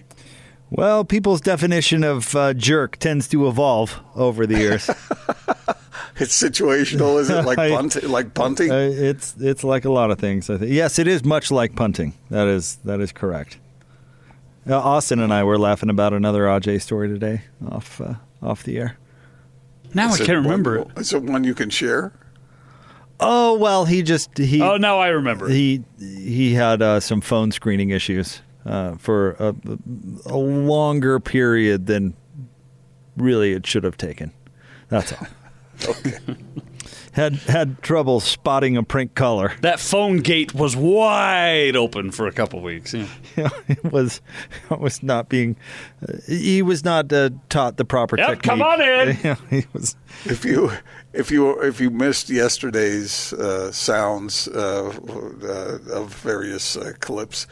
Well, 0.70 1.04
people's 1.04 1.40
definition 1.40 2.04
of 2.04 2.34
uh, 2.34 2.54
jerk 2.54 2.96
tends 2.98 3.26
to 3.28 3.48
evolve 3.48 4.00
over 4.14 4.46
the 4.46 4.56
years. 4.56 4.88
It's 6.20 6.40
situational, 6.40 7.18
is 7.20 7.30
it? 7.30 7.44
Like 7.44 7.58
I- 7.66 7.70
punting? 7.70 8.08
Like 8.10 8.34
punting? 8.34 8.70
Uh, 8.70 8.90
it's 8.92 9.34
it's 9.38 9.64
like 9.64 9.84
a 9.84 9.90
lot 9.90 10.10
of 10.10 10.18
things. 10.18 10.50
I 10.50 10.58
think. 10.58 10.70
Yes, 10.72 10.98
it 10.98 11.08
is 11.08 11.24
much 11.24 11.50
like 11.50 11.74
punting. 11.76 12.14
That 12.30 12.46
is 12.46 12.76
that 12.84 13.00
is 13.00 13.10
correct. 13.12 13.58
Uh, 14.68 14.78
Austin 14.78 15.20
and 15.20 15.32
I 15.32 15.42
were 15.44 15.58
laughing 15.58 15.88
about 15.88 16.12
another 16.12 16.42
Aj 16.44 16.80
story 16.82 17.08
today 17.08 17.42
off 17.70 18.00
uh, 18.00 18.14
off 18.42 18.62
the 18.64 18.78
air. 18.78 18.98
Now 19.94 20.08
Is 20.12 20.20
I 20.20 20.26
can't 20.26 20.38
one- 20.38 20.44
remember 20.44 20.76
it. 20.78 20.88
Is 20.96 21.12
it 21.12 21.22
one 21.22 21.44
you 21.44 21.54
can 21.54 21.70
share? 21.70 22.12
Oh 23.18 23.54
well, 23.58 23.84
he 23.86 24.02
just 24.02 24.36
he 24.38 24.62
Oh, 24.62 24.76
now 24.76 24.98
I 24.98 25.08
remember. 25.08 25.48
he 25.48 25.82
he 25.98 26.54
had 26.54 26.80
uh, 26.82 27.00
some 27.00 27.20
phone 27.20 27.50
screening 27.52 27.90
issues 27.90 28.40
uh, 28.64 28.96
for 28.96 29.32
a, 29.38 29.54
a 30.26 30.36
longer 30.36 31.18
period 31.20 31.86
than 31.86 32.14
really 33.16 33.52
it 33.52 33.66
should 33.66 33.84
have 33.84 33.96
taken. 33.96 34.32
That's 34.88 35.12
all. 35.12 35.26
had 37.12 37.34
had 37.34 37.82
trouble 37.82 38.20
spotting 38.20 38.76
a 38.76 38.82
print 38.82 39.14
color. 39.14 39.52
That 39.62 39.80
phone 39.80 40.18
gate 40.18 40.54
was 40.54 40.76
wide 40.76 41.74
open 41.76 42.10
for 42.12 42.26
a 42.28 42.32
couple 42.32 42.60
weeks. 42.60 42.94
Yeah. 42.94 43.08
It 43.68 43.84
was 43.92 44.20
it 44.70 44.78
was 44.80 45.02
not 45.02 45.28
being 45.28 45.56
uh, 46.06 46.14
he 46.28 46.62
was 46.62 46.84
not 46.84 47.12
uh, 47.12 47.30
taught 47.48 47.76
the 47.76 47.84
proper 47.84 48.16
Yep, 48.16 48.26
technique. 48.28 48.42
come 48.42 48.62
on 48.62 48.80
in. 48.80 49.16
Yeah, 49.24 49.36
he 49.48 49.64
was 49.72 49.96
If 50.24 50.44
you 50.44 50.70
if 51.12 51.30
you 51.30 51.60
if 51.62 51.80
you 51.80 51.90
missed 51.90 52.30
yesterday's 52.30 53.32
uh, 53.32 53.72
sounds 53.72 54.48
uh, 54.48 54.92
uh, 55.42 55.78
of 55.94 56.14
various 56.14 56.76
uh, 56.76 56.92
clips, 57.00 57.46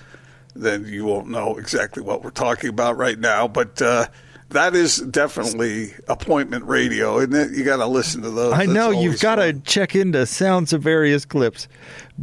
then 0.55 0.85
you 0.87 1.05
won't 1.05 1.29
know 1.29 1.57
exactly 1.57 2.03
what 2.03 2.23
we're 2.23 2.31
talking 2.31 2.71
about 2.71 2.97
right 2.97 3.19
now. 3.19 3.49
But 3.49 3.81
uh, 3.83 4.07
that 4.51 4.75
is 4.75 4.97
definitely 4.97 5.93
appointment 6.09 6.65
radio, 6.65 7.19
isn't 7.19 7.35
it? 7.35 7.51
You 7.53 7.65
got 7.65 7.77
to 7.77 7.87
listen 7.87 8.23
to 8.23 8.31
those. 8.31 8.53
I 8.53 8.67
That's 8.67 8.71
know 8.71 8.91
you've 8.91 9.21
got 9.21 9.37
to 9.37 9.53
check 9.53 9.95
into 9.95 10.25
sounds 10.27 10.73
of 10.73 10.83
various 10.83 11.25
clips. 11.25 11.69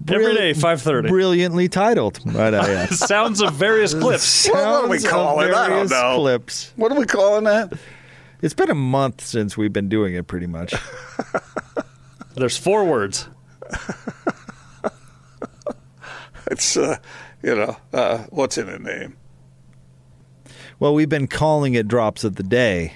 Every 0.08 0.34
day, 0.34 0.54
5:30. 0.54 1.08
Brilliantly 1.08 1.70
titled, 1.70 2.26
might 2.26 2.54
I 2.54 2.70
add. 2.84 2.90
Sounds 2.94 3.42
of 3.42 3.54
various 3.54 3.94
clips. 4.00 4.50
Well, 4.52 4.82
what 4.82 4.86
do 4.86 4.92
we 4.92 5.00
Sounds 5.00 5.12
call 5.12 5.40
it? 5.42 5.54
I 5.54 5.70
don't 5.70 5.90
know. 5.90 6.16
Clips. 6.20 6.74
What 6.76 6.92
are 6.92 7.00
we 7.00 7.06
calling 7.06 7.44
that? 7.46 7.74
It's 8.42 8.54
been 8.54 8.70
a 8.70 8.76
month 8.76 9.22
since 9.22 9.58
we've 9.58 9.74
been 9.74 9.90
doing 9.90 10.14
it, 10.16 10.28
pretty 10.28 10.48
much. 10.48 10.74
There's 12.36 12.58
four 12.58 12.84
words. 12.86 13.28
It's 16.52 16.78
uh, 16.78 16.98
you 17.42 17.56
know 17.56 17.78
uh, 17.94 18.20
what's 18.30 18.58
in 18.58 18.70
a 18.70 18.78
name. 18.78 19.18
Well, 20.80 20.94
we've 20.94 21.10
been 21.10 21.28
calling 21.28 21.74
it 21.74 21.88
drops 21.88 22.24
of 22.24 22.36
the 22.36 22.44
day 22.44 22.94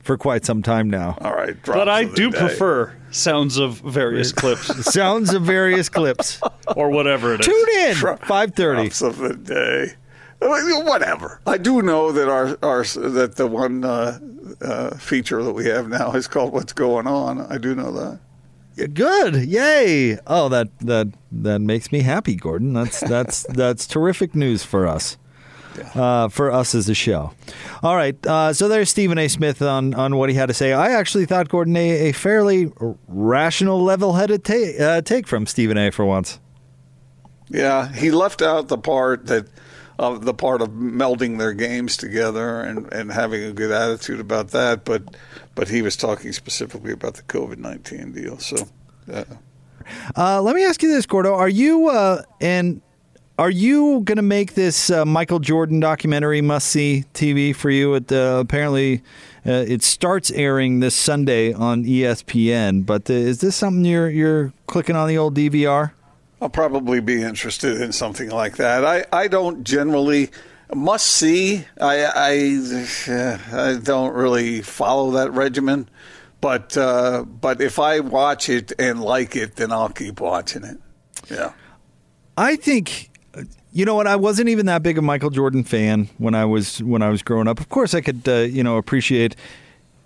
for 0.00 0.16
quite 0.18 0.44
some 0.44 0.62
time 0.62 0.90
now. 0.90 1.16
All 1.20 1.32
right, 1.34 1.56
But 1.64 1.88
I 1.88 2.02
of 2.02 2.10
the 2.10 2.16
do 2.16 2.30
day. 2.30 2.38
prefer 2.38 2.94
sounds 3.10 3.56
of 3.56 3.78
various 3.80 4.32
clips 4.40 4.66
Sounds 4.92 5.32
of 5.32 5.42
various 5.42 5.88
clips. 5.88 6.40
or 6.76 6.90
whatever 6.90 7.34
it 7.34 7.40
is. 7.40 7.46
Tune 7.46 7.68
in, 7.88 8.16
five 8.26 8.54
thirty. 8.54 8.82
drops 8.82 9.02
of 9.02 9.18
the 9.18 9.34
day. 9.34 9.92
Whatever. 10.40 11.40
I 11.46 11.56
do 11.58 11.80
know 11.80 12.12
that 12.12 12.28
our 12.28 12.58
our 12.62 12.84
that 12.84 13.36
the 13.36 13.46
one 13.46 13.82
uh, 13.84 14.18
uh, 14.60 14.94
feature 14.96 15.42
that 15.42 15.52
we 15.52 15.66
have 15.66 15.88
now 15.88 16.12
is 16.12 16.26
called 16.28 16.52
"What's 16.52 16.72
Going 16.74 17.06
On." 17.06 17.40
I 17.40 17.56
do 17.56 17.74
know 17.74 17.90
that. 17.92 18.20
Good, 18.92 19.36
yay! 19.46 20.18
Oh, 20.26 20.48
that 20.50 20.68
that 20.80 21.08
that 21.32 21.60
makes 21.60 21.92
me 21.92 22.00
happy, 22.00 22.34
Gordon. 22.34 22.74
That's 22.74 23.00
that's 23.00 23.44
that's 23.44 23.86
terrific 23.86 24.34
news 24.34 24.64
for 24.64 24.86
us. 24.86 25.16
Uh, 25.94 26.28
for 26.28 26.52
us 26.52 26.74
as 26.74 26.88
a 26.88 26.94
show. 26.94 27.32
All 27.82 27.96
right, 27.96 28.16
uh, 28.26 28.52
so 28.52 28.68
there's 28.68 28.90
Stephen 28.90 29.18
A. 29.18 29.28
Smith 29.28 29.60
on, 29.60 29.92
on 29.94 30.16
what 30.16 30.28
he 30.28 30.36
had 30.36 30.46
to 30.46 30.54
say. 30.54 30.72
I 30.72 30.92
actually 30.92 31.26
thought 31.26 31.48
Gordon 31.48 31.76
a, 31.76 32.10
a 32.10 32.12
fairly 32.12 32.72
rational, 33.08 33.82
level-headed 33.82 34.44
ta- 34.44 34.84
uh, 34.84 35.00
take 35.00 35.26
from 35.26 35.46
Stephen 35.46 35.76
A. 35.76 35.90
for 35.90 36.04
once. 36.04 36.38
Yeah, 37.48 37.92
he 37.92 38.10
left 38.10 38.40
out 38.40 38.68
the 38.68 38.78
part 38.78 39.26
that 39.26 39.48
of 39.98 40.24
the 40.24 40.34
part 40.34 40.62
of 40.62 40.70
melding 40.70 41.38
their 41.38 41.52
games 41.52 41.96
together 41.96 42.60
and, 42.60 42.92
and 42.92 43.12
having 43.12 43.42
a 43.42 43.52
good 43.52 43.70
attitude 43.70 44.20
about 44.20 44.48
that, 44.48 44.84
but 44.84 45.16
but 45.54 45.68
he 45.68 45.82
was 45.82 45.96
talking 45.96 46.32
specifically 46.32 46.92
about 46.92 47.14
the 47.14 47.22
COVID 47.22 47.58
nineteen 47.58 48.12
deal. 48.12 48.38
So. 48.38 48.56
Uh, 49.12 49.24
Uh, 50.16 50.40
let 50.40 50.56
me 50.56 50.64
ask 50.64 50.82
you 50.82 50.88
this, 50.88 51.04
Gordo: 51.04 51.34
Are 51.34 51.48
you 51.48 51.88
uh, 51.88 52.22
and 52.40 52.80
are 53.38 53.50
you 53.50 54.00
going 54.00 54.16
to 54.16 54.22
make 54.22 54.54
this 54.54 54.90
uh, 54.90 55.04
Michael 55.04 55.40
Jordan 55.40 55.80
documentary 55.80 56.40
must 56.40 56.68
see 56.68 57.04
TV 57.14 57.54
for 57.54 57.70
you? 57.70 57.94
It 57.94 58.12
uh, 58.12 58.38
apparently 58.40 59.02
uh, 59.44 59.64
it 59.66 59.82
starts 59.82 60.30
airing 60.30 60.80
this 60.80 60.94
Sunday 60.94 61.52
on 61.52 61.84
ESPN. 61.84 62.86
But 62.86 63.10
uh, 63.10 63.14
is 63.14 63.40
this 63.40 63.56
something 63.56 63.84
you're 63.84 64.08
you're 64.08 64.52
clicking 64.66 64.94
on 64.94 65.08
the 65.08 65.18
old 65.18 65.34
DVR? 65.34 65.92
I'll 66.40 66.48
probably 66.48 67.00
be 67.00 67.22
interested 67.22 67.80
in 67.80 67.92
something 67.92 68.30
like 68.30 68.56
that. 68.56 68.84
I, 68.84 69.04
I 69.12 69.28
don't 69.28 69.64
generally 69.64 70.30
must 70.72 71.06
see. 71.06 71.64
I 71.80 72.04
I, 72.04 73.36
I 73.52 73.78
don't 73.82 74.14
really 74.14 74.62
follow 74.62 75.12
that 75.12 75.32
regimen, 75.32 75.88
but 76.40 76.76
uh, 76.76 77.24
but 77.24 77.60
if 77.60 77.80
I 77.80 77.98
watch 77.98 78.48
it 78.48 78.72
and 78.78 79.02
like 79.02 79.34
it, 79.34 79.56
then 79.56 79.72
I'll 79.72 79.88
keep 79.88 80.20
watching 80.20 80.62
it. 80.62 80.78
Yeah. 81.28 81.52
I 82.36 82.56
think 82.56 83.10
you 83.74 83.84
know 83.84 83.96
what 83.96 84.06
I 84.06 84.16
wasn't 84.16 84.48
even 84.48 84.66
that 84.66 84.82
big 84.82 84.96
of 84.96 85.04
a 85.04 85.06
Michael 85.06 85.30
Jordan 85.30 85.64
fan 85.64 86.08
when 86.18 86.34
I 86.34 86.44
was 86.46 86.82
when 86.82 87.02
I 87.02 87.10
was 87.10 87.22
growing 87.22 87.48
up. 87.48 87.60
Of 87.60 87.68
course, 87.68 87.92
I 87.92 88.00
could 88.00 88.26
uh, 88.26 88.36
you 88.42 88.62
know 88.62 88.78
appreciate 88.78 89.36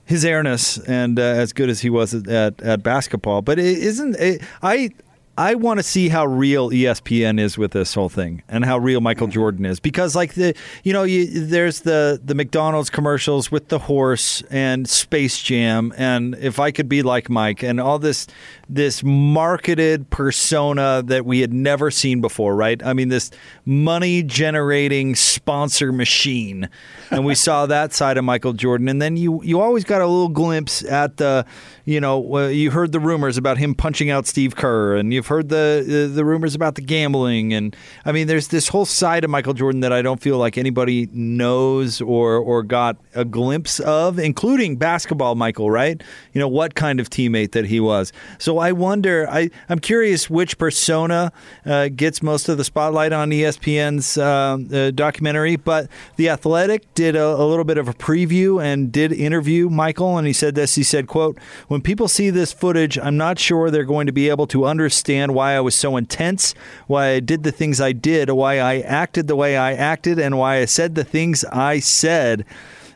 his 0.07 0.25
airness 0.25 0.79
and 0.79 1.19
uh, 1.19 1.23
as 1.23 1.53
good 1.53 1.69
as 1.69 1.81
he 1.81 1.91
was 1.91 2.15
at 2.15 2.27
at, 2.27 2.61
at 2.63 2.83
basketball, 2.83 3.43
but 3.43 3.59
it 3.59 3.79
isn't 3.79 4.17
it, 4.17 4.43
I. 4.63 4.91
I 5.39 5.55
want 5.55 5.79
to 5.79 5.85
see 5.85 6.09
how 6.09 6.27
real 6.27 6.71
ESPN 6.71 7.39
is 7.39 7.57
with 7.57 7.71
this 7.71 7.95
whole 7.95 8.09
thing, 8.09 8.43
and 8.49 8.65
how 8.65 8.77
real 8.77 9.01
Michael 9.01 9.29
Jordan 9.29 9.65
is, 9.67 9.79
because 9.79 10.17
like 10.17 10.35
the 10.35 10.53
you 10.83 10.93
know 10.93 11.05
you, 11.05 11.47
there's 11.47 11.83
the 11.83 12.21
the 12.25 12.35
McDonald's 12.35 12.91
commercials 12.91 13.49
with 13.49 13.69
the 13.69 13.79
horse 13.79 14.43
and 14.51 14.89
Space 14.89 15.41
Jam, 15.41 15.95
and 15.97 16.35
if 16.41 16.59
I 16.59 16.73
could 16.73 16.89
be 16.89 17.03
like 17.03 17.31
Mike, 17.31 17.63
and 17.63 17.81
all 17.81 18.01
this 18.01 18.27
this 18.69 19.03
marketed 19.03 20.11
persona 20.11 21.03
that 21.07 21.25
we 21.25 21.41
had 21.41 21.53
never 21.53 21.91
seen 21.91 22.21
before, 22.21 22.55
right? 22.55 22.85
I 22.85 22.93
mean, 22.93 23.09
this 23.09 23.31
money 23.65 24.23
generating 24.23 25.15
sponsor 25.15 25.91
machine. 25.91 26.69
And 27.11 27.25
we 27.25 27.35
saw 27.35 27.65
that 27.67 27.95
side 27.95 28.19
of 28.19 28.25
Michael 28.25 28.53
Jordan. 28.53 28.89
And 28.89 29.01
then 29.01 29.17
you, 29.17 29.43
you 29.43 29.61
always 29.61 29.85
got 29.85 30.03
a 30.03 30.07
little 30.07 30.29
glimpse 30.29 30.85
at 30.85 31.17
the, 31.17 31.47
you 31.87 32.01
know, 32.01 32.37
uh, 32.37 32.49
you 32.49 32.71
heard 32.71 32.93
the 32.93 33.01
rumors 33.01 33.39
about 33.39 33.57
him 33.57 33.75
punching 33.75 34.11
out 34.11 34.27
Steve 34.27 34.55
Kerr, 34.55 34.97
and 34.97 35.15
you've 35.15 35.28
heard 35.29 35.49
the, 35.49 35.85
the, 35.87 36.09
the 36.09 36.25
rumors 36.25 36.55
about 36.55 36.75
the 36.75 36.83
gambling. 36.83 37.53
And 37.53 37.77
I 38.05 38.13
mean, 38.13 38.27
there's 38.27 38.49
this 38.49 38.69
whole 38.69 38.85
side 38.87 39.25
of 39.25 39.31
Michael 39.31 39.55
Jordan 39.55 39.81
that 39.81 39.93
I 39.93 40.03
don't 40.03 40.21
feel 40.21 40.39
like 40.39 40.59
anybody 40.59 41.09
knows 41.13 42.01
or, 42.01 42.37
or 42.37 42.63
got 42.63 42.97
a 43.15 43.25
glimpse 43.25 43.81
of, 43.81 44.19
including 44.19 44.77
basketball 44.77 45.35
Michael, 45.35 45.71
right? 45.71 46.03
You 46.33 46.41
know, 46.41 46.49
what 46.49 46.75
kind 46.75 47.01
of 47.01 47.11
teammate 47.11 47.53
that 47.53 47.67
he 47.67 47.81
was. 47.81 48.13
So 48.39 48.59
I 48.59 48.73
wonder, 48.73 49.29
I, 49.31 49.51
I'm 49.69 49.79
curious 49.79 50.29
which 50.29 50.59
persona 50.59 51.33
uh, 51.65 51.89
gets 51.89 52.23
most 52.23 52.49
of 52.49 52.59
the 52.59 52.65
spotlight 52.65 53.13
on 53.13 53.31
ESPN's 53.31 54.19
uh, 54.19 54.59
uh, 54.75 54.91
documentary. 54.91 55.57
But 55.57 55.89
The 56.17 56.31
Athletic 56.31 56.93
did 56.95 57.17
a, 57.17 57.27
a 57.27 57.45
little 57.45 57.65
bit 57.65 57.79
of 57.79 57.89
a 57.89 57.95
preview 57.95 58.63
and 58.63 58.91
did 58.91 59.13
interview 59.13 59.69
Michael, 59.69 60.19
and 60.19 60.27
he 60.27 60.33
said 60.33 60.55
this. 60.55 60.75
He 60.75 60.83
said, 60.83 61.07
"quote 61.07 61.39
When 61.69 61.83
people 61.83 62.09
see 62.09 62.31
this 62.31 62.53
footage, 62.53 62.99
I'm 62.99 63.17
not 63.17 63.39
sure 63.39 63.71
they're 63.71 63.85
going 63.85 64.07
to 64.07 64.13
be 64.13 64.29
able 64.29 64.47
to 64.49 64.65
understand 64.65 65.18
why 65.27 65.55
I 65.55 65.61
was 65.61 65.75
so 65.75 65.97
intense, 65.97 66.55
why 66.87 67.09
I 67.09 67.21
did 67.21 67.43
the 67.43 67.53
things 67.53 67.81
I 67.81 67.93
did, 67.93 68.31
why 68.31 68.59
I 68.59 68.81
acted 68.81 69.27
the 69.27 69.37
way 69.37 69.57
I 69.57 69.73
acted, 69.73 70.19
and 70.19 70.39
why 70.39 70.59
I 70.59 70.65
said 70.65 70.95
the 70.95 71.05
things 71.05 71.45
I 71.47 71.81
said." 71.81 72.45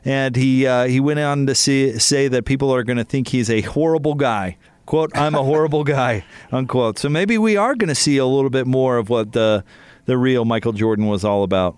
And 0.04 0.34
he 0.34 0.66
uh, 0.66 0.86
he 0.86 1.00
went 1.00 1.20
on 1.20 1.46
to 1.46 1.54
see, 1.54 1.98
say 1.98 2.28
that 2.28 2.44
people 2.44 2.74
are 2.74 2.82
going 2.82 2.98
to 2.98 3.04
think 3.04 3.28
he's 3.28 3.50
a 3.50 3.60
horrible 3.62 4.14
guy. 4.14 4.56
"Quote: 4.86 5.10
I'm 5.16 5.34
a 5.34 5.42
horrible 5.42 5.84
guy." 5.84 6.24
Unquote. 6.52 6.98
So 6.98 7.08
maybe 7.08 7.38
we 7.38 7.56
are 7.56 7.74
going 7.74 7.88
to 7.88 7.94
see 7.94 8.16
a 8.18 8.26
little 8.26 8.50
bit 8.50 8.66
more 8.66 8.96
of 8.96 9.08
what 9.08 9.32
the 9.32 9.64
the 10.06 10.18
real 10.18 10.44
Michael 10.44 10.72
Jordan 10.72 11.06
was 11.06 11.24
all 11.24 11.42
about. 11.42 11.76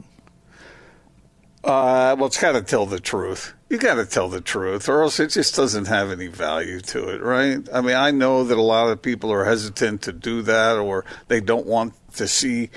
Uh, 1.62 2.14
well, 2.18 2.26
it's 2.26 2.38
got 2.38 2.52
to 2.52 2.62
tell 2.62 2.84
the 2.84 3.00
truth. 3.00 3.54
You 3.74 3.80
got 3.80 3.96
to 3.96 4.06
tell 4.06 4.28
the 4.28 4.40
truth, 4.40 4.88
or 4.88 5.02
else 5.02 5.18
it 5.18 5.30
just 5.30 5.56
doesn't 5.56 5.88
have 5.88 6.12
any 6.12 6.28
value 6.28 6.78
to 6.78 7.08
it, 7.08 7.20
right? 7.20 7.58
I 7.72 7.80
mean, 7.80 7.96
I 7.96 8.12
know 8.12 8.44
that 8.44 8.56
a 8.56 8.62
lot 8.62 8.88
of 8.88 9.02
people 9.02 9.32
are 9.32 9.44
hesitant 9.44 10.02
to 10.02 10.12
do 10.12 10.42
that, 10.42 10.76
or 10.76 11.04
they 11.26 11.40
don't 11.40 11.66
want 11.66 11.94
to 12.14 12.28
see 12.28 12.70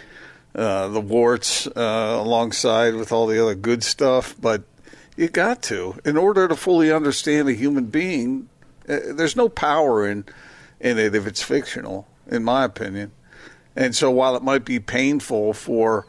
uh, 0.56 0.88
the 0.88 1.00
warts 1.00 1.68
uh, 1.68 2.18
alongside 2.20 2.96
with 2.96 3.12
all 3.12 3.28
the 3.28 3.40
other 3.40 3.54
good 3.54 3.84
stuff, 3.84 4.36
but 4.42 4.64
you 5.16 5.28
got 5.28 5.62
to. 5.70 6.00
In 6.04 6.18
order 6.18 6.48
to 6.48 6.56
fully 6.56 6.92
understand 6.92 7.48
a 7.48 7.54
human 7.54 7.86
being, 7.86 8.50
uh, 8.90 8.98
there's 9.14 9.36
no 9.36 9.50
power 9.50 10.04
in 10.10 10.26
in 10.80 10.98
it 10.98 11.14
if 11.14 11.28
it's 11.28 11.44
fictional, 11.44 12.08
in 12.26 12.44
my 12.44 12.64
opinion. 12.64 13.12
And 13.76 13.96
so, 13.96 14.10
while 14.10 14.36
it 14.36 14.42
might 14.42 14.66
be 14.66 14.80
painful 14.80 15.54
for 15.54 16.08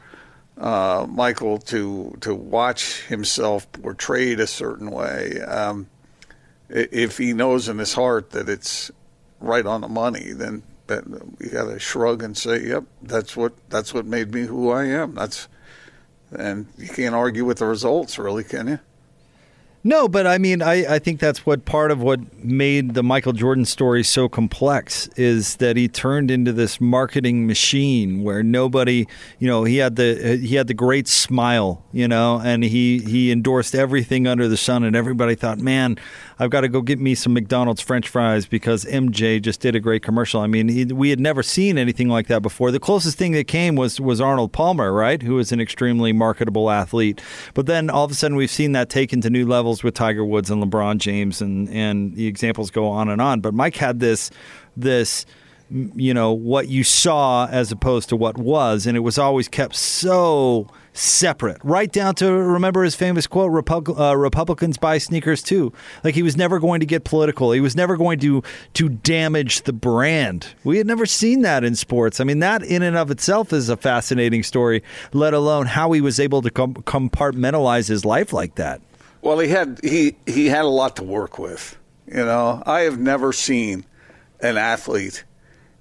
uh, 0.59 1.07
Michael 1.09 1.59
to 1.59 2.17
to 2.21 2.35
watch 2.35 3.03
himself 3.03 3.71
portrayed 3.73 4.41
a 4.41 4.47
certain 4.47 4.91
way. 4.91 5.41
Um, 5.41 5.89
if 6.69 7.19
he 7.19 7.33
knows 7.33 7.69
in 7.69 7.79
his 7.79 7.95
heart 7.95 8.31
that 8.31 8.49
it's 8.49 8.91
right 9.41 9.65
on 9.65 9.81
the 9.81 9.89
money, 9.89 10.33
then 10.33 10.63
that 10.89 11.05
you 11.39 11.51
got 11.51 11.67
to 11.67 11.79
shrug 11.79 12.23
and 12.23 12.37
say, 12.37 12.67
"Yep, 12.67 12.85
that's 13.03 13.37
what 13.37 13.55
that's 13.71 13.95
what 13.95 14.07
made 14.07 14.35
me 14.35 14.43
who 14.43 14.71
I 14.71 14.87
am." 14.87 15.15
That's 15.15 15.49
and 16.33 16.67
you 16.77 16.89
can't 16.89 17.15
argue 17.15 17.45
with 17.45 17.59
the 17.59 17.67
results, 17.67 18.19
really, 18.19 18.45
can 18.45 18.69
you? 18.69 18.81
No, 19.85 20.09
but 20.09 20.27
I 20.27 20.39
mean, 20.39 20.61
I, 20.61 20.97
I 20.97 20.99
think 20.99 21.21
that's 21.21 21.47
what 21.47 21.65
part 21.65 21.93
of 21.93 22.03
what 22.03 22.21
made 22.45 22.95
the 22.95 23.03
Michael 23.03 23.33
Jordan 23.33 23.65
story 23.65 24.03
so 24.03 24.29
complex 24.29 25.07
is 25.17 25.57
that 25.57 25.77
he 25.77 25.87
turned 25.87 26.33
into 26.33 26.53
this 26.53 26.81
marketing 26.81 27.47
machine 27.47 28.25
where 28.25 28.43
nobody, 28.43 29.07
you 29.39 29.47
know, 29.47 29.63
he 29.63 29.77
had 29.77 29.95
the 29.95 30.37
he 30.43 30.57
had 30.57 30.67
the 30.67 30.75
great 30.75 31.07
smile, 31.07 31.85
you 31.93 32.09
know, 32.09 32.41
and 32.45 32.65
he 32.65 32.99
he 32.99 33.31
endorsed 33.31 33.75
everything 33.75 34.27
under 34.27 34.49
the 34.49 34.57
sun, 34.57 34.83
and 34.83 34.97
everybody 34.97 35.37
thought, 35.37 35.59
man, 35.59 35.97
I've 36.41 36.51
got 36.51 36.63
to 36.63 36.69
go 36.69 36.83
get 36.83 36.99
me 36.99 37.15
some 37.15 37.33
McDonald's 37.33 37.81
French 37.81 38.09
fries 38.09 38.47
because 38.47 38.85
MJ 38.85 39.41
just 39.41 39.61
did 39.61 39.77
a 39.77 39.81
great 39.81 40.03
commercial. 40.03 40.41
I 40.41 40.49
mean, 40.49 40.69
he, 40.69 40.85
we 40.87 41.11
had 41.11 41.21
never 41.21 41.43
seen 41.43 41.79
anything 41.79 42.09
like 42.09 42.27
that 42.27 42.43
before. 42.43 42.73
The 42.73 42.81
closest 42.81 43.17
thing 43.17 43.33
that 43.33 43.47
came 43.47 43.77
was 43.77 44.01
was 44.01 44.21
Arnold 44.21 44.53
Palmer, 44.53 44.93
right, 44.93 45.23
who 45.23 45.37
was 45.37 45.53
an 45.53 45.61
extremely 45.61 46.13
marketable 46.13 46.69
athlete, 46.69 47.21
but 47.55 47.67
then 47.67 47.89
all 47.89 48.05
of 48.05 48.11
a 48.11 48.15
sudden 48.15 48.37
we've 48.37 48.51
seen 48.51 48.73
that 48.73 48.89
taken 48.91 49.21
to 49.21 49.31
new 49.31 49.47
levels 49.47 49.78
with 49.83 49.95
Tiger 49.95 50.25
Woods 50.25 50.51
and 50.51 50.63
LeBron 50.63 50.99
James, 50.99 51.41
and 51.41 51.69
and 51.69 52.15
the 52.15 52.27
examples 52.27 52.71
go 52.71 52.89
on 52.89 53.09
and 53.09 53.21
on. 53.21 53.41
But 53.41 53.55
Mike 53.55 53.77
had 53.77 54.01
this 54.01 54.31
this 54.77 55.27
you 55.71 56.15
know 56.15 56.33
what 56.33 56.69
you 56.69 56.83
saw 56.83 57.47
as 57.47 57.71
opposed 57.71 58.09
to 58.09 58.17
what 58.17 58.39
was, 58.39 58.87
and 58.87 58.97
it 58.97 59.01
was 59.01 59.19
always 59.19 59.49
kept 59.49 59.75
so 59.75 60.67
separate, 60.95 61.59
right 61.63 61.93
down 61.93 62.15
to 62.17 62.33
remember 62.33 62.83
his 62.83 62.95
famous 62.95 63.27
quote: 63.27 63.51
Repub- 63.53 63.99
uh, 63.99 64.17
"Republicans 64.17 64.79
buy 64.79 64.99
sneakers 64.99 65.43
too." 65.43 65.73
Like 66.05 66.15
he 66.15 66.23
was 66.23 66.37
never 66.37 66.59
going 66.59 66.81
to 66.81 66.87
get 66.87 67.05
political. 67.05 67.53
He 67.53 67.61
was 67.61 67.77
never 67.77 67.97
going 67.97 68.19
to 68.21 68.43
to 68.75 68.89
damage 68.89 69.63
the 69.63 69.73
brand. 69.73 70.49
We 70.65 70.79
had 70.79 70.87
never 70.87 71.07
seen 71.07 71.43
that 71.43 71.65
in 71.65 71.75
sports. 71.75 72.21
I 72.21 72.25
mean, 72.25 72.39
that 72.41 72.63
in 72.63 72.83
and 72.83 72.97
of 72.97 73.11
itself 73.11 73.53
is 73.53 73.69
a 73.69 73.77
fascinating 73.77 74.43
story. 74.43 74.83
Let 75.13 75.35
alone 75.35 75.67
how 75.67 75.93
he 75.93 76.01
was 76.01 76.19
able 76.19 76.43
to 76.43 76.51
com- 76.51 76.75
compartmentalize 76.75 77.89
his 77.89 78.05
life 78.05 78.33
like 78.33 78.55
that. 78.57 78.81
Well, 79.21 79.39
he 79.41 79.49
had 79.49 79.81
he 79.83 80.17
he 80.27 80.47
had 80.47 80.65
a 80.65 80.69
lot 80.69 80.97
to 80.97 81.05
work 81.05 81.39
with. 81.39 81.77
You 82.07 82.25
know, 82.25 82.63
I 82.65 82.81
have 82.81 82.99
never 82.99 83.33
seen 83.33 83.85
an 84.41 84.57
athlete 84.57 85.25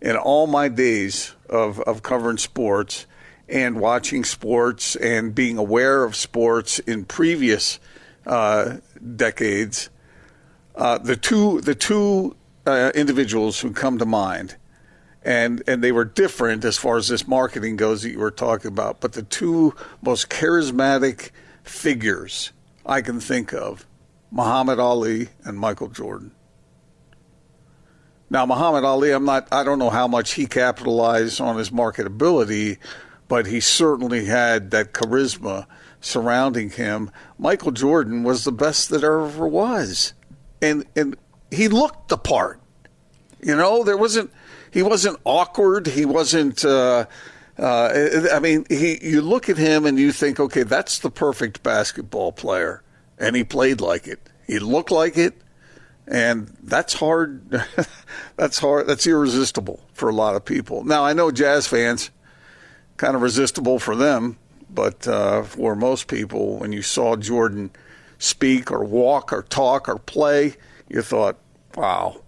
in 0.01 0.15
all 0.15 0.47
my 0.47 0.67
days 0.67 1.35
of 1.49 1.79
of 1.81 2.03
covering 2.03 2.37
sports 2.37 3.05
and 3.47 3.79
watching 3.79 4.23
sports 4.23 4.95
and 4.95 5.33
being 5.33 5.57
aware 5.57 6.03
of 6.03 6.15
sports 6.15 6.79
in 6.79 7.05
previous 7.05 7.79
uh, 8.25 8.77
decades. 9.15 9.89
Uh, 10.75 10.97
the 10.97 11.15
two 11.15 11.61
the 11.61 11.75
two 11.75 12.35
uh, 12.65 12.91
individuals 12.93 13.59
who 13.59 13.71
come 13.71 13.97
to 13.97 14.05
mind, 14.05 14.55
and 15.23 15.63
and 15.67 15.83
they 15.83 15.91
were 15.91 16.05
different 16.05 16.65
as 16.65 16.77
far 16.77 16.97
as 16.97 17.07
this 17.07 17.27
marketing 17.27 17.77
goes 17.77 18.01
that 18.01 18.09
you 18.09 18.19
were 18.19 18.31
talking 18.31 18.69
about, 18.69 18.99
but 18.99 19.13
the 19.13 19.23
two 19.23 19.73
most 20.01 20.29
charismatic 20.29 21.31
figures 21.63 22.51
I 22.87 23.01
can 23.01 23.19
think 23.19 23.53
of 23.53 23.85
Muhammad 24.31 24.79
Ali 24.79 25.27
and 25.43 25.59
Michael 25.59 25.89
Jordan. 25.89 26.31
Now, 28.29 28.45
Muhammad 28.45 28.85
Ali, 28.85 29.11
I'm 29.11 29.25
not, 29.25 29.47
I 29.51 29.63
don't 29.63 29.77
know 29.77 29.89
how 29.89 30.07
much 30.07 30.33
he 30.33 30.47
capitalized 30.47 31.39
on 31.41 31.57
his 31.57 31.69
marketability, 31.69 32.77
but 33.27 33.45
he 33.45 33.59
certainly 33.59 34.25
had 34.25 34.71
that 34.71 34.93
charisma 34.93 35.65
surrounding 35.99 36.69
him. 36.69 37.11
Michael 37.37 37.71
Jordan 37.71 38.23
was 38.23 38.45
the 38.45 38.51
best 38.51 38.89
that 38.89 39.03
ever 39.03 39.47
was. 39.47 40.13
And, 40.61 40.85
and 40.95 41.17
he 41.51 41.67
looked 41.67 42.07
the 42.07 42.17
part. 42.17 42.61
You 43.41 43.55
know, 43.55 43.83
there 43.83 43.97
wasn't, 43.97 44.31
he 44.71 44.81
wasn't 44.81 45.19
awkward. 45.25 45.87
He 45.87 46.05
wasn't, 46.05 46.63
uh, 46.63 47.05
uh, 47.59 48.27
I 48.31 48.39
mean, 48.39 48.65
he, 48.69 48.99
you 49.01 49.21
look 49.21 49.49
at 49.49 49.57
him 49.57 49.85
and 49.85 49.97
you 49.97 50.11
think, 50.11 50.39
okay, 50.39 50.63
that's 50.63 50.99
the 50.99 51.09
perfect 51.09 51.63
basketball 51.63 52.31
player. 52.31 52.83
And 53.17 53.35
he 53.35 53.43
played 53.43 53.81
like 53.81 54.07
it. 54.07 54.19
He 54.45 54.59
looked 54.59 54.91
like 54.91 55.17
it. 55.17 55.41
And 56.07 56.55
that's 56.61 56.93
hard. 56.93 57.61
that's 58.35 58.59
hard. 58.59 58.87
That's 58.87 59.07
irresistible 59.07 59.81
for 59.93 60.07
a 60.07 60.13
lot 60.13 60.35
of 60.35 60.45
people. 60.45 60.83
Now, 60.83 61.03
I 61.03 61.13
know 61.13 61.31
jazz 61.31 61.67
fans, 61.67 62.11
kind 62.97 63.15
of 63.15 63.21
resistible 63.21 63.79
for 63.79 63.95
them, 63.95 64.37
but 64.69 65.07
uh, 65.07 65.43
for 65.43 65.75
most 65.75 66.07
people, 66.07 66.57
when 66.57 66.71
you 66.71 66.81
saw 66.81 67.15
Jordan 67.15 67.71
speak 68.19 68.71
or 68.71 68.83
walk 68.83 69.33
or 69.33 69.43
talk 69.43 69.89
or 69.89 69.97
play, 69.97 70.55
you 70.87 71.01
thought, 71.01 71.37
wow, 71.75 72.21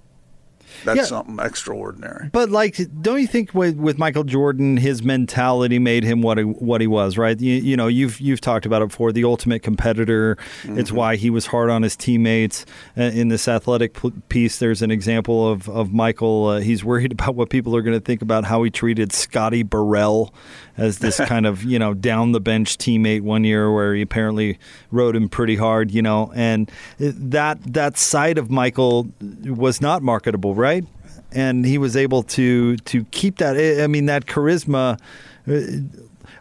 that's 0.85 0.97
Yeah. 0.97 1.03
something 1.05 1.38
extraordinary. 1.39 2.29
But 2.31 2.49
like, 2.49 2.77
don't 3.01 3.19
you 3.21 3.27
think 3.27 3.53
with, 3.53 3.75
with 3.77 3.97
Michael 3.97 4.23
Jordan, 4.23 4.77
his 4.77 5.03
mentality 5.03 5.79
made 5.79 6.03
him 6.03 6.21
what 6.21 6.38
he, 6.38 6.43
what 6.43 6.81
he 6.81 6.88
was, 6.88 7.17
right? 7.17 7.39
You, 7.39 7.55
you 7.55 7.75
know, 7.77 7.88
you've 7.88 8.19
you've 8.19 8.41
talked 8.41 8.65
about 8.65 8.81
it 8.81 8.89
before. 8.89 9.11
The 9.11 9.23
ultimate 9.23 9.63
competitor. 9.63 10.38
It's 10.63 10.91
why 10.91 11.15
he 11.15 11.29
was 11.29 11.47
hard 11.47 11.69
on 11.69 11.81
his 11.83 11.95
teammates. 11.95 12.65
Uh, 12.97 13.03
in 13.03 13.27
this 13.29 13.47
athletic 13.47 13.93
p- 13.93 14.11
piece, 14.29 14.59
there's 14.59 14.81
an 14.81 14.91
example 14.91 15.51
of 15.51 15.67
of 15.69 15.93
Michael. 15.93 16.47
Uh, 16.47 16.59
he's 16.59 16.83
worried 16.83 17.11
about 17.19 17.35
what 17.35 17.49
people 17.49 17.75
are 17.75 17.81
going 17.81 17.97
to 17.99 18.03
think 18.03 18.21
about 18.21 18.45
how 18.45 18.63
he 18.63 18.69
treated 18.69 19.11
Scotty 19.11 19.63
Burrell 19.63 20.33
as 20.77 20.99
this 20.99 21.17
kind 21.25 21.45
of 21.45 21.63
you 21.63 21.77
know 21.79 21.93
down 21.93 22.31
the 22.31 22.39
bench 22.39 22.77
teammate 22.77 23.21
one 23.21 23.43
year, 23.43 23.71
where 23.71 23.93
he 23.95 24.01
apparently 24.01 24.57
rode 24.91 25.15
him 25.15 25.27
pretty 25.29 25.55
hard. 25.55 25.91
You 25.91 26.01
know, 26.01 26.31
and 26.35 26.71
that 26.97 27.59
that 27.73 27.97
side 27.97 28.38
of 28.38 28.49
Michael 28.49 29.07
was 29.45 29.81
not 29.81 30.01
marketable, 30.03 30.53
right? 30.59 30.85
and 31.31 31.65
he 31.65 31.77
was 31.77 31.95
able 31.95 32.23
to 32.23 32.77
to 32.77 33.03
keep 33.05 33.38
that. 33.38 33.57
I 33.81 33.88
mean, 33.88 34.05
that 34.07 34.25
charisma. 34.25 34.99
uh, 35.47 35.62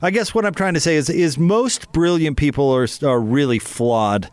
I 0.00 0.10
guess 0.10 0.34
what 0.34 0.46
I'm 0.46 0.54
trying 0.54 0.74
to 0.74 0.80
say 0.80 0.96
is 0.96 1.10
is 1.10 1.38
most 1.38 1.92
brilliant 1.92 2.36
people 2.36 2.70
are 2.70 2.86
are 3.04 3.20
really 3.20 3.58
flawed 3.58 4.30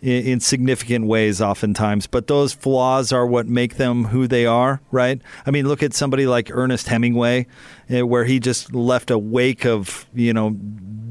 in, 0.00 0.26
in 0.26 0.40
significant 0.40 1.06
ways, 1.06 1.40
oftentimes. 1.40 2.06
But 2.06 2.26
those 2.26 2.52
flaws 2.52 3.12
are 3.12 3.26
what 3.26 3.46
make 3.46 3.76
them 3.76 4.04
who 4.04 4.26
they 4.26 4.46
are, 4.46 4.80
right? 4.90 5.20
I 5.46 5.50
mean, 5.50 5.66
look 5.66 5.82
at 5.82 5.94
somebody 5.94 6.26
like 6.26 6.50
Ernest 6.52 6.88
Hemingway, 6.88 7.46
uh, 7.94 8.06
where 8.06 8.24
he 8.24 8.40
just 8.40 8.74
left 8.74 9.10
a 9.10 9.18
wake 9.18 9.64
of 9.64 10.06
you 10.14 10.32
know 10.32 10.50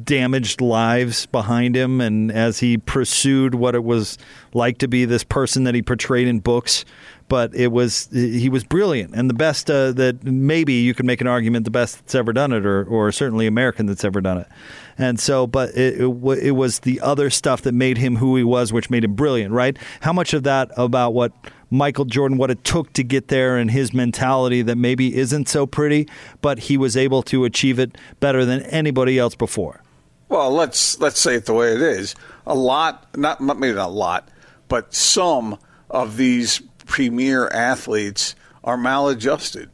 damaged 0.05 0.61
lives 0.61 1.25
behind 1.25 1.75
him 1.75 1.99
and 1.99 2.31
as 2.31 2.59
he 2.59 2.77
pursued 2.77 3.55
what 3.55 3.73
it 3.73 3.83
was 3.83 4.19
like 4.53 4.77
to 4.77 4.87
be 4.87 5.03
this 5.03 5.23
person 5.23 5.63
that 5.63 5.73
he 5.73 5.81
portrayed 5.81 6.27
in 6.27 6.39
books 6.39 6.85
but 7.27 7.53
it 7.55 7.71
was 7.71 8.07
he 8.11 8.49
was 8.49 8.63
brilliant 8.63 9.15
and 9.15 9.29
the 9.29 9.33
best 9.33 9.69
uh, 9.71 9.91
that 9.93 10.23
maybe 10.23 10.73
you 10.73 10.93
could 10.93 11.05
make 11.05 11.21
an 11.21 11.27
argument 11.27 11.65
the 11.65 11.71
best 11.71 11.99
that's 11.99 12.15
ever 12.15 12.31
done 12.33 12.53
it 12.53 12.65
or, 12.65 12.83
or 12.85 13.11
certainly 13.11 13.47
American 13.47 13.85
that's 13.85 14.03
ever 14.05 14.21
done 14.21 14.37
it. 14.37 14.47
And 14.97 15.19
so 15.19 15.47
but 15.47 15.69
it, 15.75 16.01
it, 16.01 16.39
it 16.43 16.51
was 16.51 16.79
the 16.79 17.01
other 17.01 17.29
stuff 17.29 17.61
that 17.63 17.73
made 17.73 17.97
him 17.97 18.17
who 18.17 18.35
he 18.35 18.43
was 18.43 18.71
which 18.71 18.89
made 18.89 19.03
him 19.03 19.13
brilliant 19.15 19.53
right? 19.53 19.77
How 20.01 20.13
much 20.13 20.33
of 20.33 20.43
that 20.43 20.71
about 20.77 21.13
what 21.13 21.31
Michael 21.71 22.05
Jordan 22.05 22.37
what 22.37 22.51
it 22.51 22.63
took 22.63 22.93
to 22.93 23.03
get 23.03 23.29
there 23.29 23.57
and 23.57 23.71
his 23.71 23.93
mentality 23.93 24.61
that 24.61 24.77
maybe 24.77 25.15
isn't 25.15 25.49
so 25.49 25.65
pretty 25.65 26.07
but 26.41 26.59
he 26.59 26.77
was 26.77 26.95
able 26.95 27.23
to 27.23 27.45
achieve 27.45 27.79
it 27.79 27.97
better 28.19 28.45
than 28.45 28.61
anybody 28.63 29.17
else 29.17 29.35
before? 29.35 29.81
Well, 30.29 30.51
let's 30.51 30.99
let's 30.99 31.19
say 31.19 31.35
it 31.35 31.45
the 31.45 31.53
way 31.53 31.71
it 31.71 31.81
is. 31.81 32.15
A 32.47 32.55
lot, 32.55 33.15
not 33.15 33.41
maybe 33.41 33.73
not 33.73 33.87
a 33.87 33.91
lot, 33.91 34.29
but 34.67 34.93
some 34.93 35.57
of 35.89 36.17
these 36.17 36.61
premier 36.95 37.49
athletes 37.49 38.35
are 38.63 38.77
maladjusted. 38.77 39.69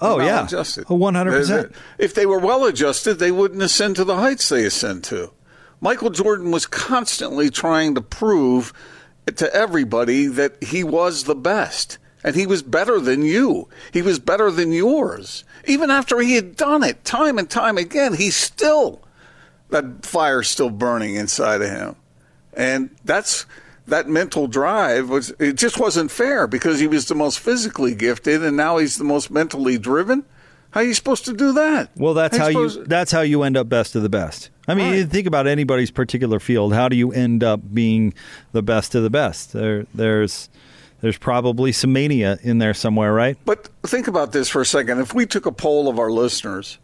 oh 0.00 0.18
yeah 0.18 0.36
maladjusted. 0.36 0.86
100% 0.86 1.74
If 1.98 2.14
they 2.14 2.24
were 2.24 2.38
well 2.38 2.64
adjusted, 2.64 3.18
they 3.18 3.30
wouldn't 3.30 3.60
ascend 3.60 3.96
to 3.96 4.04
the 4.04 4.16
heights 4.16 4.48
they 4.48 4.64
ascend 4.64 5.04
to. 5.04 5.30
Michael 5.78 6.08
Jordan 6.08 6.52
was 6.52 6.66
constantly 6.66 7.50
trying 7.50 7.94
to 7.96 8.00
prove 8.00 8.72
to 9.26 9.54
everybody 9.54 10.26
that 10.26 10.62
he 10.64 10.82
was 10.82 11.24
the 11.24 11.34
best. 11.34 11.98
And 12.24 12.34
he 12.34 12.46
was 12.46 12.62
better 12.62 12.98
than 12.98 13.22
you. 13.22 13.68
He 13.92 14.00
was 14.00 14.18
better 14.18 14.50
than 14.50 14.72
yours. 14.72 15.44
Even 15.66 15.90
after 15.90 16.20
he 16.20 16.34
had 16.34 16.56
done 16.56 16.82
it 16.82 17.04
time 17.04 17.38
and 17.38 17.48
time 17.48 17.76
again, 17.76 18.14
he 18.14 18.30
still, 18.30 19.02
that 19.68 20.06
fire's 20.06 20.48
still 20.48 20.70
burning 20.70 21.16
inside 21.16 21.60
of 21.60 21.68
him. 21.68 21.96
And 22.54 22.90
that's, 23.04 23.44
that 23.86 24.08
mental 24.08 24.46
drive 24.46 25.08
was, 25.08 25.30
it 25.38 25.54
just 25.54 25.78
wasn't 25.78 26.10
fair 26.10 26.46
because 26.46 26.78
he 26.80 26.86
was 26.86 27.06
the 27.06 27.14
most 27.14 27.38
physically 27.40 27.94
gifted 27.94 28.42
and 28.44 28.56
now 28.56 28.78
he's 28.78 28.96
the 28.96 29.04
most 29.04 29.30
mentally 29.30 29.78
driven. 29.78 30.24
How 30.70 30.80
are 30.80 30.84
you 30.84 30.94
supposed 30.94 31.24
to 31.24 31.32
do 31.32 31.52
that? 31.54 31.90
Well, 31.96 32.14
that's 32.14 32.36
how 32.36 32.46
you 32.46 32.68
supposed- 32.68 32.88
that's 32.88 33.10
how 33.10 33.22
you 33.22 33.42
end 33.42 33.56
up 33.56 33.68
best 33.68 33.96
of 33.96 34.02
the 34.02 34.08
best. 34.08 34.50
I 34.68 34.74
mean, 34.74 34.90
Right. 34.90 34.98
you 34.98 35.04
think 35.06 35.26
about 35.26 35.48
anybody's 35.48 35.90
particular 35.90 36.38
field. 36.38 36.72
How 36.74 36.88
do 36.88 36.94
you 36.94 37.10
end 37.10 37.42
up 37.42 37.60
being 37.74 38.14
the 38.52 38.62
best 38.62 38.94
of 38.94 39.02
the 39.02 39.10
best? 39.10 39.52
There, 39.52 39.86
there's 39.92 40.48
there's 41.00 41.16
probably 41.18 41.72
some 41.72 41.92
mania 41.94 42.38
in 42.42 42.58
there 42.58 42.74
somewhere, 42.74 43.12
right? 43.12 43.36
But 43.46 43.68
think 43.84 44.06
about 44.06 44.32
this 44.32 44.48
for 44.50 44.60
a 44.60 44.66
second. 44.66 45.00
If 45.00 45.14
we 45.14 45.24
took 45.26 45.46
a 45.46 45.50
poll 45.52 45.88
of 45.88 45.98
our 45.98 46.10
listeners 46.10 46.78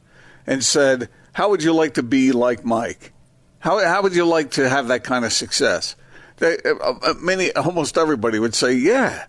and 0.49 0.65
said, 0.65 1.09
"How 1.35 1.51
would 1.51 1.63
you 1.63 1.73
like 1.73 1.95
to 1.95 2.03
be 2.03 2.33
like 2.33 2.65
Mike? 2.65 3.13
How 3.61 3.79
how 3.85 4.03
would 4.03 4.17
you 4.17 4.25
like 4.25 4.51
to 4.53 4.69
have 4.69 4.89
that 4.89 5.05
kind 5.05 5.25
of 5.25 5.33
success?" 5.33 5.95
They, 6.39 6.59
uh, 6.65 6.75
uh, 7.03 7.15
many, 7.21 7.53
almost 7.55 7.97
everybody 7.97 8.39
would 8.39 8.55
say, 8.55 8.73
"Yeah." 8.75 9.25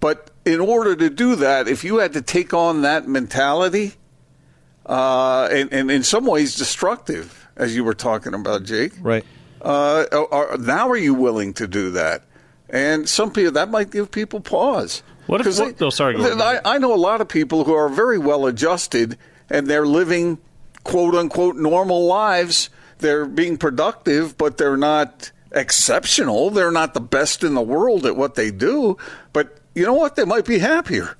But 0.00 0.30
in 0.44 0.60
order 0.60 0.94
to 0.94 1.10
do 1.10 1.36
that, 1.36 1.66
if 1.68 1.82
you 1.82 1.98
had 1.98 2.12
to 2.12 2.22
take 2.22 2.52
on 2.54 2.82
that 2.82 3.08
mentality, 3.08 3.94
uh, 4.84 5.48
and, 5.50 5.72
and 5.72 5.90
in 5.90 6.02
some 6.02 6.26
ways 6.26 6.54
destructive, 6.56 7.48
as 7.56 7.74
you 7.74 7.82
were 7.84 7.94
talking 7.94 8.34
about, 8.34 8.64
Jake, 8.64 8.92
Right. 9.00 9.24
Uh, 9.62 10.04
are, 10.30 10.58
now 10.58 10.88
are 10.90 10.96
you 10.96 11.14
willing 11.14 11.52
to 11.54 11.66
do 11.66 11.90
that? 11.92 12.22
And 12.68 13.08
some 13.08 13.32
people 13.32 13.52
that 13.52 13.70
might 13.70 13.90
give 13.90 14.10
people 14.10 14.40
pause. 14.40 15.02
What 15.26 15.40
if- 15.40 15.58
what- 15.58 15.80
oh, 15.82 15.90
sorry, 15.90 16.14
ahead. 16.14 16.40
I, 16.40 16.60
I 16.76 16.78
know 16.78 16.94
a 16.94 16.96
lot 16.96 17.20
of 17.20 17.26
people 17.28 17.64
who 17.64 17.72
are 17.74 17.88
very 17.88 18.18
well 18.18 18.46
adjusted 18.46 19.16
and 19.50 19.66
they're 19.66 19.86
living 19.86 20.38
quote 20.84 21.14
unquote 21.14 21.56
normal 21.56 22.06
lives. 22.06 22.68
They're 22.98 23.24
being 23.26 23.56
productive, 23.56 24.36
but 24.38 24.56
they're 24.58 24.76
not 24.76 25.32
exceptional. 25.52 26.50
They're 26.50 26.70
not 26.70 26.94
the 26.94 27.00
best 27.00 27.44
in 27.44 27.54
the 27.54 27.62
world 27.62 28.06
at 28.06 28.16
what 28.16 28.34
they 28.34 28.50
do. 28.50 28.96
But 29.32 29.58
you 29.74 29.84
know 29.84 29.94
what? 29.94 30.16
They 30.16 30.24
might 30.24 30.44
be 30.44 30.58
happier. 30.58 31.16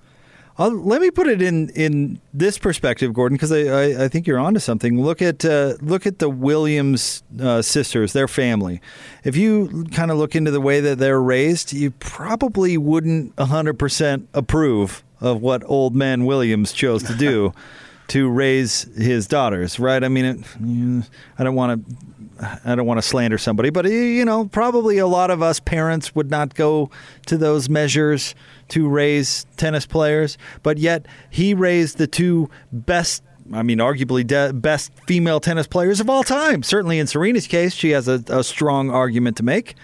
Let 0.58 1.02
me 1.02 1.10
put 1.10 1.26
it 1.26 1.42
in 1.42 1.68
in 1.70 2.18
this 2.32 2.56
perspective, 2.56 3.12
Gordon, 3.12 3.36
because 3.36 3.52
I, 3.52 3.64
I, 3.64 4.04
I 4.04 4.08
think 4.08 4.26
you're 4.26 4.38
onto 4.38 4.58
something. 4.58 5.02
Look 5.02 5.20
at 5.20 5.44
uh, 5.44 5.74
look 5.82 6.06
at 6.06 6.18
the 6.18 6.30
Williams 6.30 7.22
uh, 7.38 7.60
sisters, 7.60 8.14
their 8.14 8.26
family. 8.26 8.80
If 9.22 9.36
you 9.36 9.84
kind 9.92 10.10
of 10.10 10.16
look 10.16 10.34
into 10.34 10.50
the 10.50 10.60
way 10.60 10.80
that 10.80 10.96
they're 10.96 11.20
raised, 11.20 11.74
you 11.74 11.90
probably 11.90 12.78
wouldn't 12.78 13.36
100% 13.36 14.26
approve 14.32 15.04
of 15.20 15.42
what 15.42 15.62
old 15.66 15.94
man 15.94 16.24
Williams 16.24 16.72
chose 16.72 17.02
to 17.02 17.14
do 17.14 17.52
to 18.08 18.30
raise 18.30 18.82
his 18.96 19.26
daughters, 19.26 19.78
right? 19.78 20.02
I 20.02 20.08
mean, 20.08 20.24
it, 20.24 21.10
I 21.38 21.44
don't 21.44 21.54
want 21.54 21.86
to. 21.86 21.96
I 22.38 22.74
don't 22.74 22.86
want 22.86 22.98
to 22.98 23.02
slander 23.02 23.38
somebody, 23.38 23.70
but 23.70 23.86
you 23.86 24.24
know, 24.24 24.46
probably 24.46 24.98
a 24.98 25.06
lot 25.06 25.30
of 25.30 25.42
us 25.42 25.58
parents 25.58 26.14
would 26.14 26.30
not 26.30 26.54
go 26.54 26.90
to 27.26 27.38
those 27.38 27.68
measures 27.68 28.34
to 28.68 28.88
raise 28.88 29.46
tennis 29.56 29.86
players. 29.86 30.36
But 30.62 30.78
yet, 30.78 31.06
he 31.30 31.54
raised 31.54 31.98
the 31.98 32.06
two 32.06 32.50
best. 32.72 33.22
I 33.52 33.62
mean, 33.62 33.78
arguably 33.78 34.26
de- 34.26 34.52
best 34.52 34.92
female 35.06 35.40
tennis 35.40 35.66
players 35.66 36.00
of 36.00 36.10
all 36.10 36.24
time. 36.24 36.62
Certainly, 36.62 36.98
in 36.98 37.06
Serena's 37.06 37.46
case, 37.46 37.72
she 37.74 37.90
has 37.90 38.08
a, 38.08 38.22
a 38.28 38.44
strong 38.44 38.90
argument 38.90 39.36
to 39.38 39.42
make. 39.42 39.74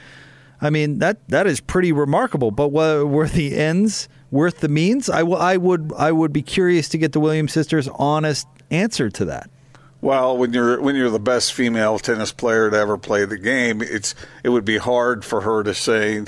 I 0.61 0.69
mean, 0.71 0.99
that 0.99 1.27
that 1.29 1.47
is 1.47 1.61
pretty 1.61 1.93
remarkable. 1.93 2.51
But 2.51 2.69
were, 2.69 3.07
were 3.07 3.29
the 3.29 3.57
ends 3.57 4.09
worth 4.31 4.61
the 4.61 4.69
means? 4.69 5.09
I, 5.09 5.21
w- 5.21 5.39
I 5.39 5.57
would 5.57 5.93
I 5.97 6.13
would 6.13 6.33
be 6.33 6.43
curious 6.43 6.89
to 6.91 6.99
get 6.99 7.13
the 7.13 7.21
Williams 7.21 7.53
sisters' 7.53 7.89
honest 7.95 8.47
answer 8.71 9.09
to 9.11 9.25
that. 9.27 9.49
Well, 10.03 10.37
when 10.37 10.53
you're 10.53 10.81
when 10.83 10.97
you're 10.97 11.11
the 11.11 11.21
best 11.21 11.53
female 11.55 11.99
tennis 11.99 12.33
player 12.33 12.69
to 12.71 12.77
ever 12.77 12.99
play 12.99 13.25
the 13.25 13.39
game, 13.39 13.81
it's 13.81 14.15
it 14.43 14.49
would 14.51 14.65
be 14.65 14.77
hard 14.79 15.25
for 15.25 15.41
her 15.43 15.63
to 15.63 15.73
say 15.75 16.25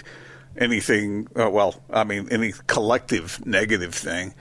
anything. 0.57 1.27
Uh, 1.37 1.51
well, 1.51 1.83
I 1.91 2.05
mean, 2.05 2.29
any 2.31 2.53
collective 2.69 3.45
negative 3.45 3.93
thing. 3.95 4.35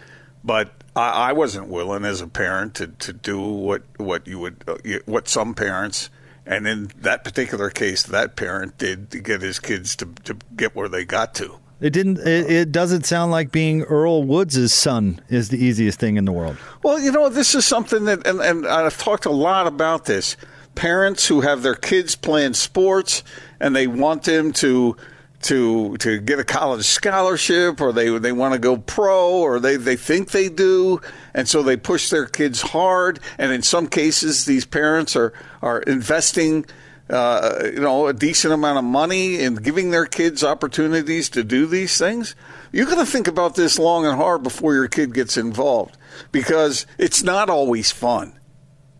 But 0.43 0.71
I, 0.95 1.29
I 1.29 1.33
wasn't 1.33 1.67
willing 1.67 2.05
as 2.05 2.21
a 2.21 2.27
parent 2.27 2.75
to, 2.75 2.87
to 2.87 3.11
do 3.11 3.41
what 3.41 3.81
what 3.97 4.27
you 4.27 4.37
would 4.39 4.63
uh, 4.67 4.77
you- 4.85 5.01
what 5.07 5.27
some 5.27 5.55
parents 5.55 6.11
and 6.45 6.67
in 6.67 6.91
that 6.99 7.23
particular 7.23 7.69
case, 7.69 8.03
that 8.03 8.35
parent 8.35 8.77
did 8.77 9.09
to 9.11 9.19
get 9.19 9.41
his 9.41 9.59
kids 9.59 9.95
to, 9.95 10.05
to 10.25 10.37
get 10.55 10.75
where 10.75 10.89
they 10.89 11.05
got 11.05 11.33
to. 11.35 11.57
It 11.83 11.91
didn't. 11.91 12.19
It, 12.19 12.49
it 12.49 12.71
doesn't 12.71 13.05
sound 13.05 13.31
like 13.33 13.51
being 13.51 13.81
Earl 13.81 14.23
Woods' 14.23 14.73
son 14.73 15.19
is 15.27 15.49
the 15.49 15.57
easiest 15.57 15.99
thing 15.99 16.15
in 16.15 16.23
the 16.23 16.31
world. 16.31 16.55
Well, 16.81 16.97
you 16.97 17.11
know, 17.11 17.27
this 17.27 17.53
is 17.55 17.65
something 17.65 18.05
that, 18.05 18.25
and, 18.25 18.39
and 18.39 18.65
I've 18.65 18.97
talked 18.97 19.25
a 19.25 19.31
lot 19.31 19.67
about 19.67 20.05
this. 20.05 20.37
Parents 20.75 21.27
who 21.27 21.41
have 21.41 21.61
their 21.61 21.75
kids 21.75 22.15
playing 22.15 22.53
sports 22.53 23.21
and 23.59 23.75
they 23.75 23.85
want 23.85 24.23
them 24.23 24.53
to 24.53 24.95
to 25.41 25.97
to 25.97 26.21
get 26.21 26.39
a 26.39 26.45
college 26.45 26.85
scholarship 26.85 27.81
or 27.81 27.91
they 27.91 28.17
they 28.17 28.31
want 28.31 28.53
to 28.53 28.59
go 28.59 28.77
pro 28.77 29.31
or 29.31 29.59
they, 29.59 29.75
they 29.75 29.97
think 29.97 30.31
they 30.31 30.47
do 30.47 31.01
and 31.33 31.49
so 31.49 31.61
they 31.61 31.75
push 31.75 32.09
their 32.09 32.25
kids 32.25 32.61
hard 32.61 33.19
and 33.37 33.51
in 33.51 33.61
some 33.61 33.87
cases 33.87 34.45
these 34.45 34.65
parents 34.65 35.17
are 35.17 35.33
are 35.61 35.81
investing 35.81 36.65
uh, 37.09 37.59
you 37.65 37.79
know 37.79 38.07
a 38.07 38.13
decent 38.13 38.53
amount 38.53 38.77
of 38.77 38.83
money 38.83 39.43
and 39.43 39.63
giving 39.63 39.91
their 39.91 40.05
kids 40.05 40.43
opportunities 40.43 41.29
to 41.29 41.43
do 41.43 41.65
these 41.65 41.97
things 41.97 42.35
you 42.71 42.85
got 42.85 42.95
to 42.95 43.05
think 43.05 43.27
about 43.27 43.55
this 43.55 43.77
long 43.77 44.05
and 44.05 44.15
hard 44.15 44.41
before 44.41 44.73
your 44.73 44.87
kid 44.87 45.13
gets 45.13 45.37
involved 45.37 45.97
because 46.31 46.85
it's 46.97 47.21
not 47.23 47.49
always 47.49 47.91
fun 47.91 48.37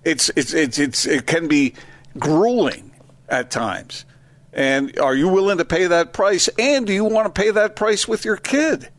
it's 0.04 0.30
it's 0.36 0.54
it's, 0.54 0.78
it's 0.80 1.06
it 1.06 1.26
can 1.26 1.48
be 1.48 1.74
grueling 2.20 2.92
at 3.30 3.50
times 3.50 4.06
and 4.54 4.98
are 5.00 5.16
you 5.16 5.28
willing 5.28 5.58
to 5.58 5.66
pay 5.66 5.88
that 5.88 6.14
price? 6.14 6.48
And 6.60 6.86
do 6.86 6.94
you 6.94 7.04
want 7.06 7.34
to 7.34 7.42
pay 7.42 7.50
that 7.50 7.76
price 7.76 8.08
with 8.08 8.24
your 8.24 8.38
kid? 8.38 8.90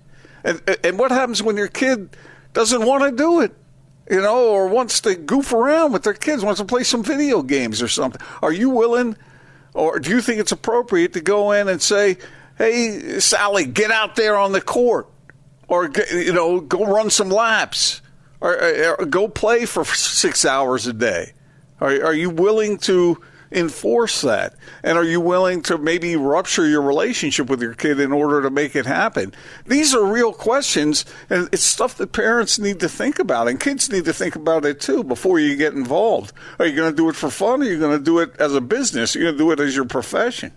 And 0.43 0.61
and 0.83 0.99
what 0.99 1.11
happens 1.11 1.43
when 1.43 1.57
your 1.57 1.69
kid 1.69 2.17
doesn't 2.53 2.85
want 2.85 3.05
to 3.05 3.13
do 3.13 3.41
it? 3.41 3.55
You 4.11 4.21
know, 4.21 4.49
or 4.49 4.69
wants 4.69 5.01
to 5.03 5.15
goof 5.15 5.53
around 5.53 5.93
with 5.93 6.03
their 6.03 6.13
kids, 6.13 6.45
wants 6.45 6.61
to 6.61 6.67
play 6.67 6.83
some 6.83 7.03
video 7.03 7.43
games 7.43 7.81
or 7.81 7.89
something. 7.89 8.21
Are 8.43 8.53
you 8.53 8.69
willing 8.69 9.17
or 9.75 9.99
do 9.99 10.11
you 10.11 10.21
think 10.21 10.41
it's 10.41 10.53
appropriate 10.53 11.13
to 11.15 11.21
go 11.21 11.51
in 11.53 11.69
and 11.69 11.83
say, 11.83 12.17
"Hey, 12.57 13.19
Sally, 13.19 13.67
get 13.67 13.91
out 13.91 14.15
there 14.15 14.37
on 14.37 14.53
the 14.53 14.61
court." 14.61 15.09
Or 15.67 15.91
you 16.13 16.33
know, 16.33 16.61
go 16.61 16.85
run 16.85 17.11
some 17.11 17.29
laps. 17.29 18.01
Or, 18.41 18.97
or 19.01 19.07
go 19.07 19.27
play 19.27 19.65
for 19.65 19.85
6 19.87 20.45
hours 20.45 20.87
a 20.87 20.93
day. 20.93 21.33
Are, 21.81 22.05
are 22.05 22.15
you 22.15 22.29
willing 22.29 22.77
to 22.79 23.21
enforce 23.55 24.21
that? 24.23 24.55
And 24.83 24.99
are 24.99 25.05
you 25.05 25.21
willing 25.21 25.63
to 25.63 25.79
maybe 25.79 26.17
rupture 26.17 26.67
your 26.67 26.83
relationship 26.83 27.49
with 27.49 27.63
your 27.63 27.75
kid 27.75 28.01
in 28.01 28.13
order 28.13 28.43
to 28.43 28.51
make 28.51 28.75
it 28.77 28.87
happen? 28.87 29.33
These 29.67 29.95
are 29.95 30.05
real 30.05 30.33
questions, 30.33 31.05
and 31.31 31.49
it's 31.53 31.63
stuff 31.63 31.97
that 31.99 32.13
parents 32.13 32.59
need 32.59 32.81
to 32.81 32.89
think 32.89 33.19
about, 33.19 33.49
and 33.49 33.59
kids 33.61 33.91
need 33.91 34.05
to 34.07 34.13
think 34.13 34.37
about 34.37 34.65
it 34.65 34.81
too 34.81 35.05
before 35.05 35.39
you 35.41 35.57
get 35.57 35.73
involved. 35.75 36.33
Are 36.59 36.67
you 36.67 36.75
going 36.77 36.91
to 36.91 36.97
do 36.97 37.09
it 37.09 37.17
for 37.17 37.31
fun, 37.31 37.63
or 37.63 37.67
are 37.67 37.69
you 37.69 37.79
going 37.79 37.97
to 37.99 38.05
do 38.05 38.19
it 38.19 38.35
as 38.39 38.55
a 38.55 38.61
business? 38.61 39.15
Are 39.15 39.19
you 39.21 39.25
going 39.27 39.35
to 39.37 39.39
do 39.45 39.51
it 39.53 39.61
as 39.61 39.75
your 39.77 39.85
profession? 39.85 40.53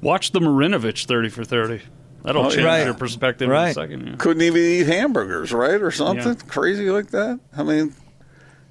Watch 0.00 0.32
the 0.32 0.40
Marinovich 0.40 1.06
30 1.06 1.28
for 1.28 1.44
30. 1.44 1.80
That'll 2.24 2.46
Oh, 2.46 2.50
change 2.50 2.64
right. 2.64 2.84
your 2.84 2.94
perspective 2.94 3.50
in 3.50 3.56
a 3.56 3.72
second. 3.74 4.06
yeah. 4.06 4.14
Couldn't 4.16 4.42
even 4.42 4.60
eat 4.60 4.86
hamburgers, 4.86 5.52
right, 5.52 5.80
or 5.82 5.90
something 5.90 6.26
Yeah. 6.26 6.46
crazy 6.48 6.88
like 6.90 7.10
that. 7.10 7.40
I 7.56 7.62
mean, 7.64 7.94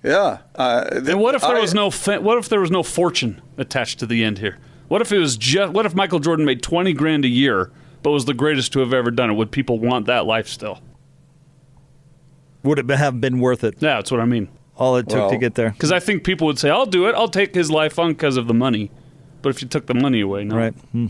yeah. 0.03 0.39
Uh, 0.55 0.85
And 1.07 1.19
what 1.19 1.35
if 1.35 1.41
there 1.41 1.57
I- 1.57 1.61
was 1.61 1.73
no 1.73 1.89
fa- 1.91 2.21
what 2.21 2.37
if 2.37 2.49
there 2.49 2.59
was 2.61 2.71
no 2.71 2.83
fortune 2.83 3.41
attached 3.57 3.99
to 3.99 4.05
the 4.05 4.23
end 4.23 4.39
here? 4.39 4.57
What 4.87 5.01
if 5.01 5.11
it 5.11 5.19
was 5.19 5.37
just 5.37 5.73
what 5.73 5.85
if 5.85 5.95
Michael 5.95 6.19
Jordan 6.19 6.45
made 6.45 6.61
20 6.61 6.91
grand 6.93 7.23
a 7.25 7.29
year 7.29 7.71
but 8.03 8.11
was 8.11 8.25
the 8.25 8.33
greatest 8.33 8.73
to 8.73 8.79
have 8.79 8.93
ever 8.93 9.11
done 9.11 9.29
it? 9.29 9.33
Would 9.33 9.51
people 9.51 9.79
want 9.79 10.05
that 10.07 10.25
life 10.25 10.47
still? 10.47 10.79
Would 12.63 12.79
it 12.79 12.89
have 12.89 13.19
been 13.21 13.39
worth 13.39 13.63
it? 13.63 13.75
Yeah, 13.79 13.95
that's 13.95 14.11
what 14.11 14.19
I 14.19 14.25
mean. 14.25 14.47
All 14.77 14.95
it 14.97 15.07
took 15.09 15.19
Well- 15.19 15.29
to 15.31 15.37
get 15.37 15.55
there. 15.55 15.75
Cuz 15.77 15.91
I 15.91 15.99
think 15.99 16.23
people 16.23 16.47
would 16.47 16.59
say, 16.59 16.69
"I'll 16.69 16.85
do 16.85 17.07
it. 17.07 17.15
I'll 17.15 17.27
take 17.27 17.53
his 17.55 17.69
life 17.71 17.97
on 17.99 18.09
because 18.13 18.37
of 18.37 18.47
the 18.47 18.53
money." 18.53 18.91
But 19.41 19.49
if 19.49 19.61
you 19.61 19.67
took 19.67 19.87
the 19.87 19.95
money 19.95 20.21
away, 20.21 20.43
no. 20.43 20.55
Right. 20.55 20.73
Hmm. 20.91 21.07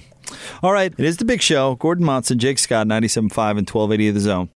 All 0.64 0.72
right. 0.72 0.94
It 0.98 1.04
is 1.06 1.18
the 1.18 1.26
big 1.26 1.42
show. 1.42 1.76
Gordon 1.76 2.06
Monson, 2.06 2.40
Jake 2.40 2.60
Scott, 2.60 2.88
97.5 2.88 3.58
and 3.58 3.68
1280 3.68 4.08
of 4.08 4.14
the 4.14 4.22
zone. 4.22 4.50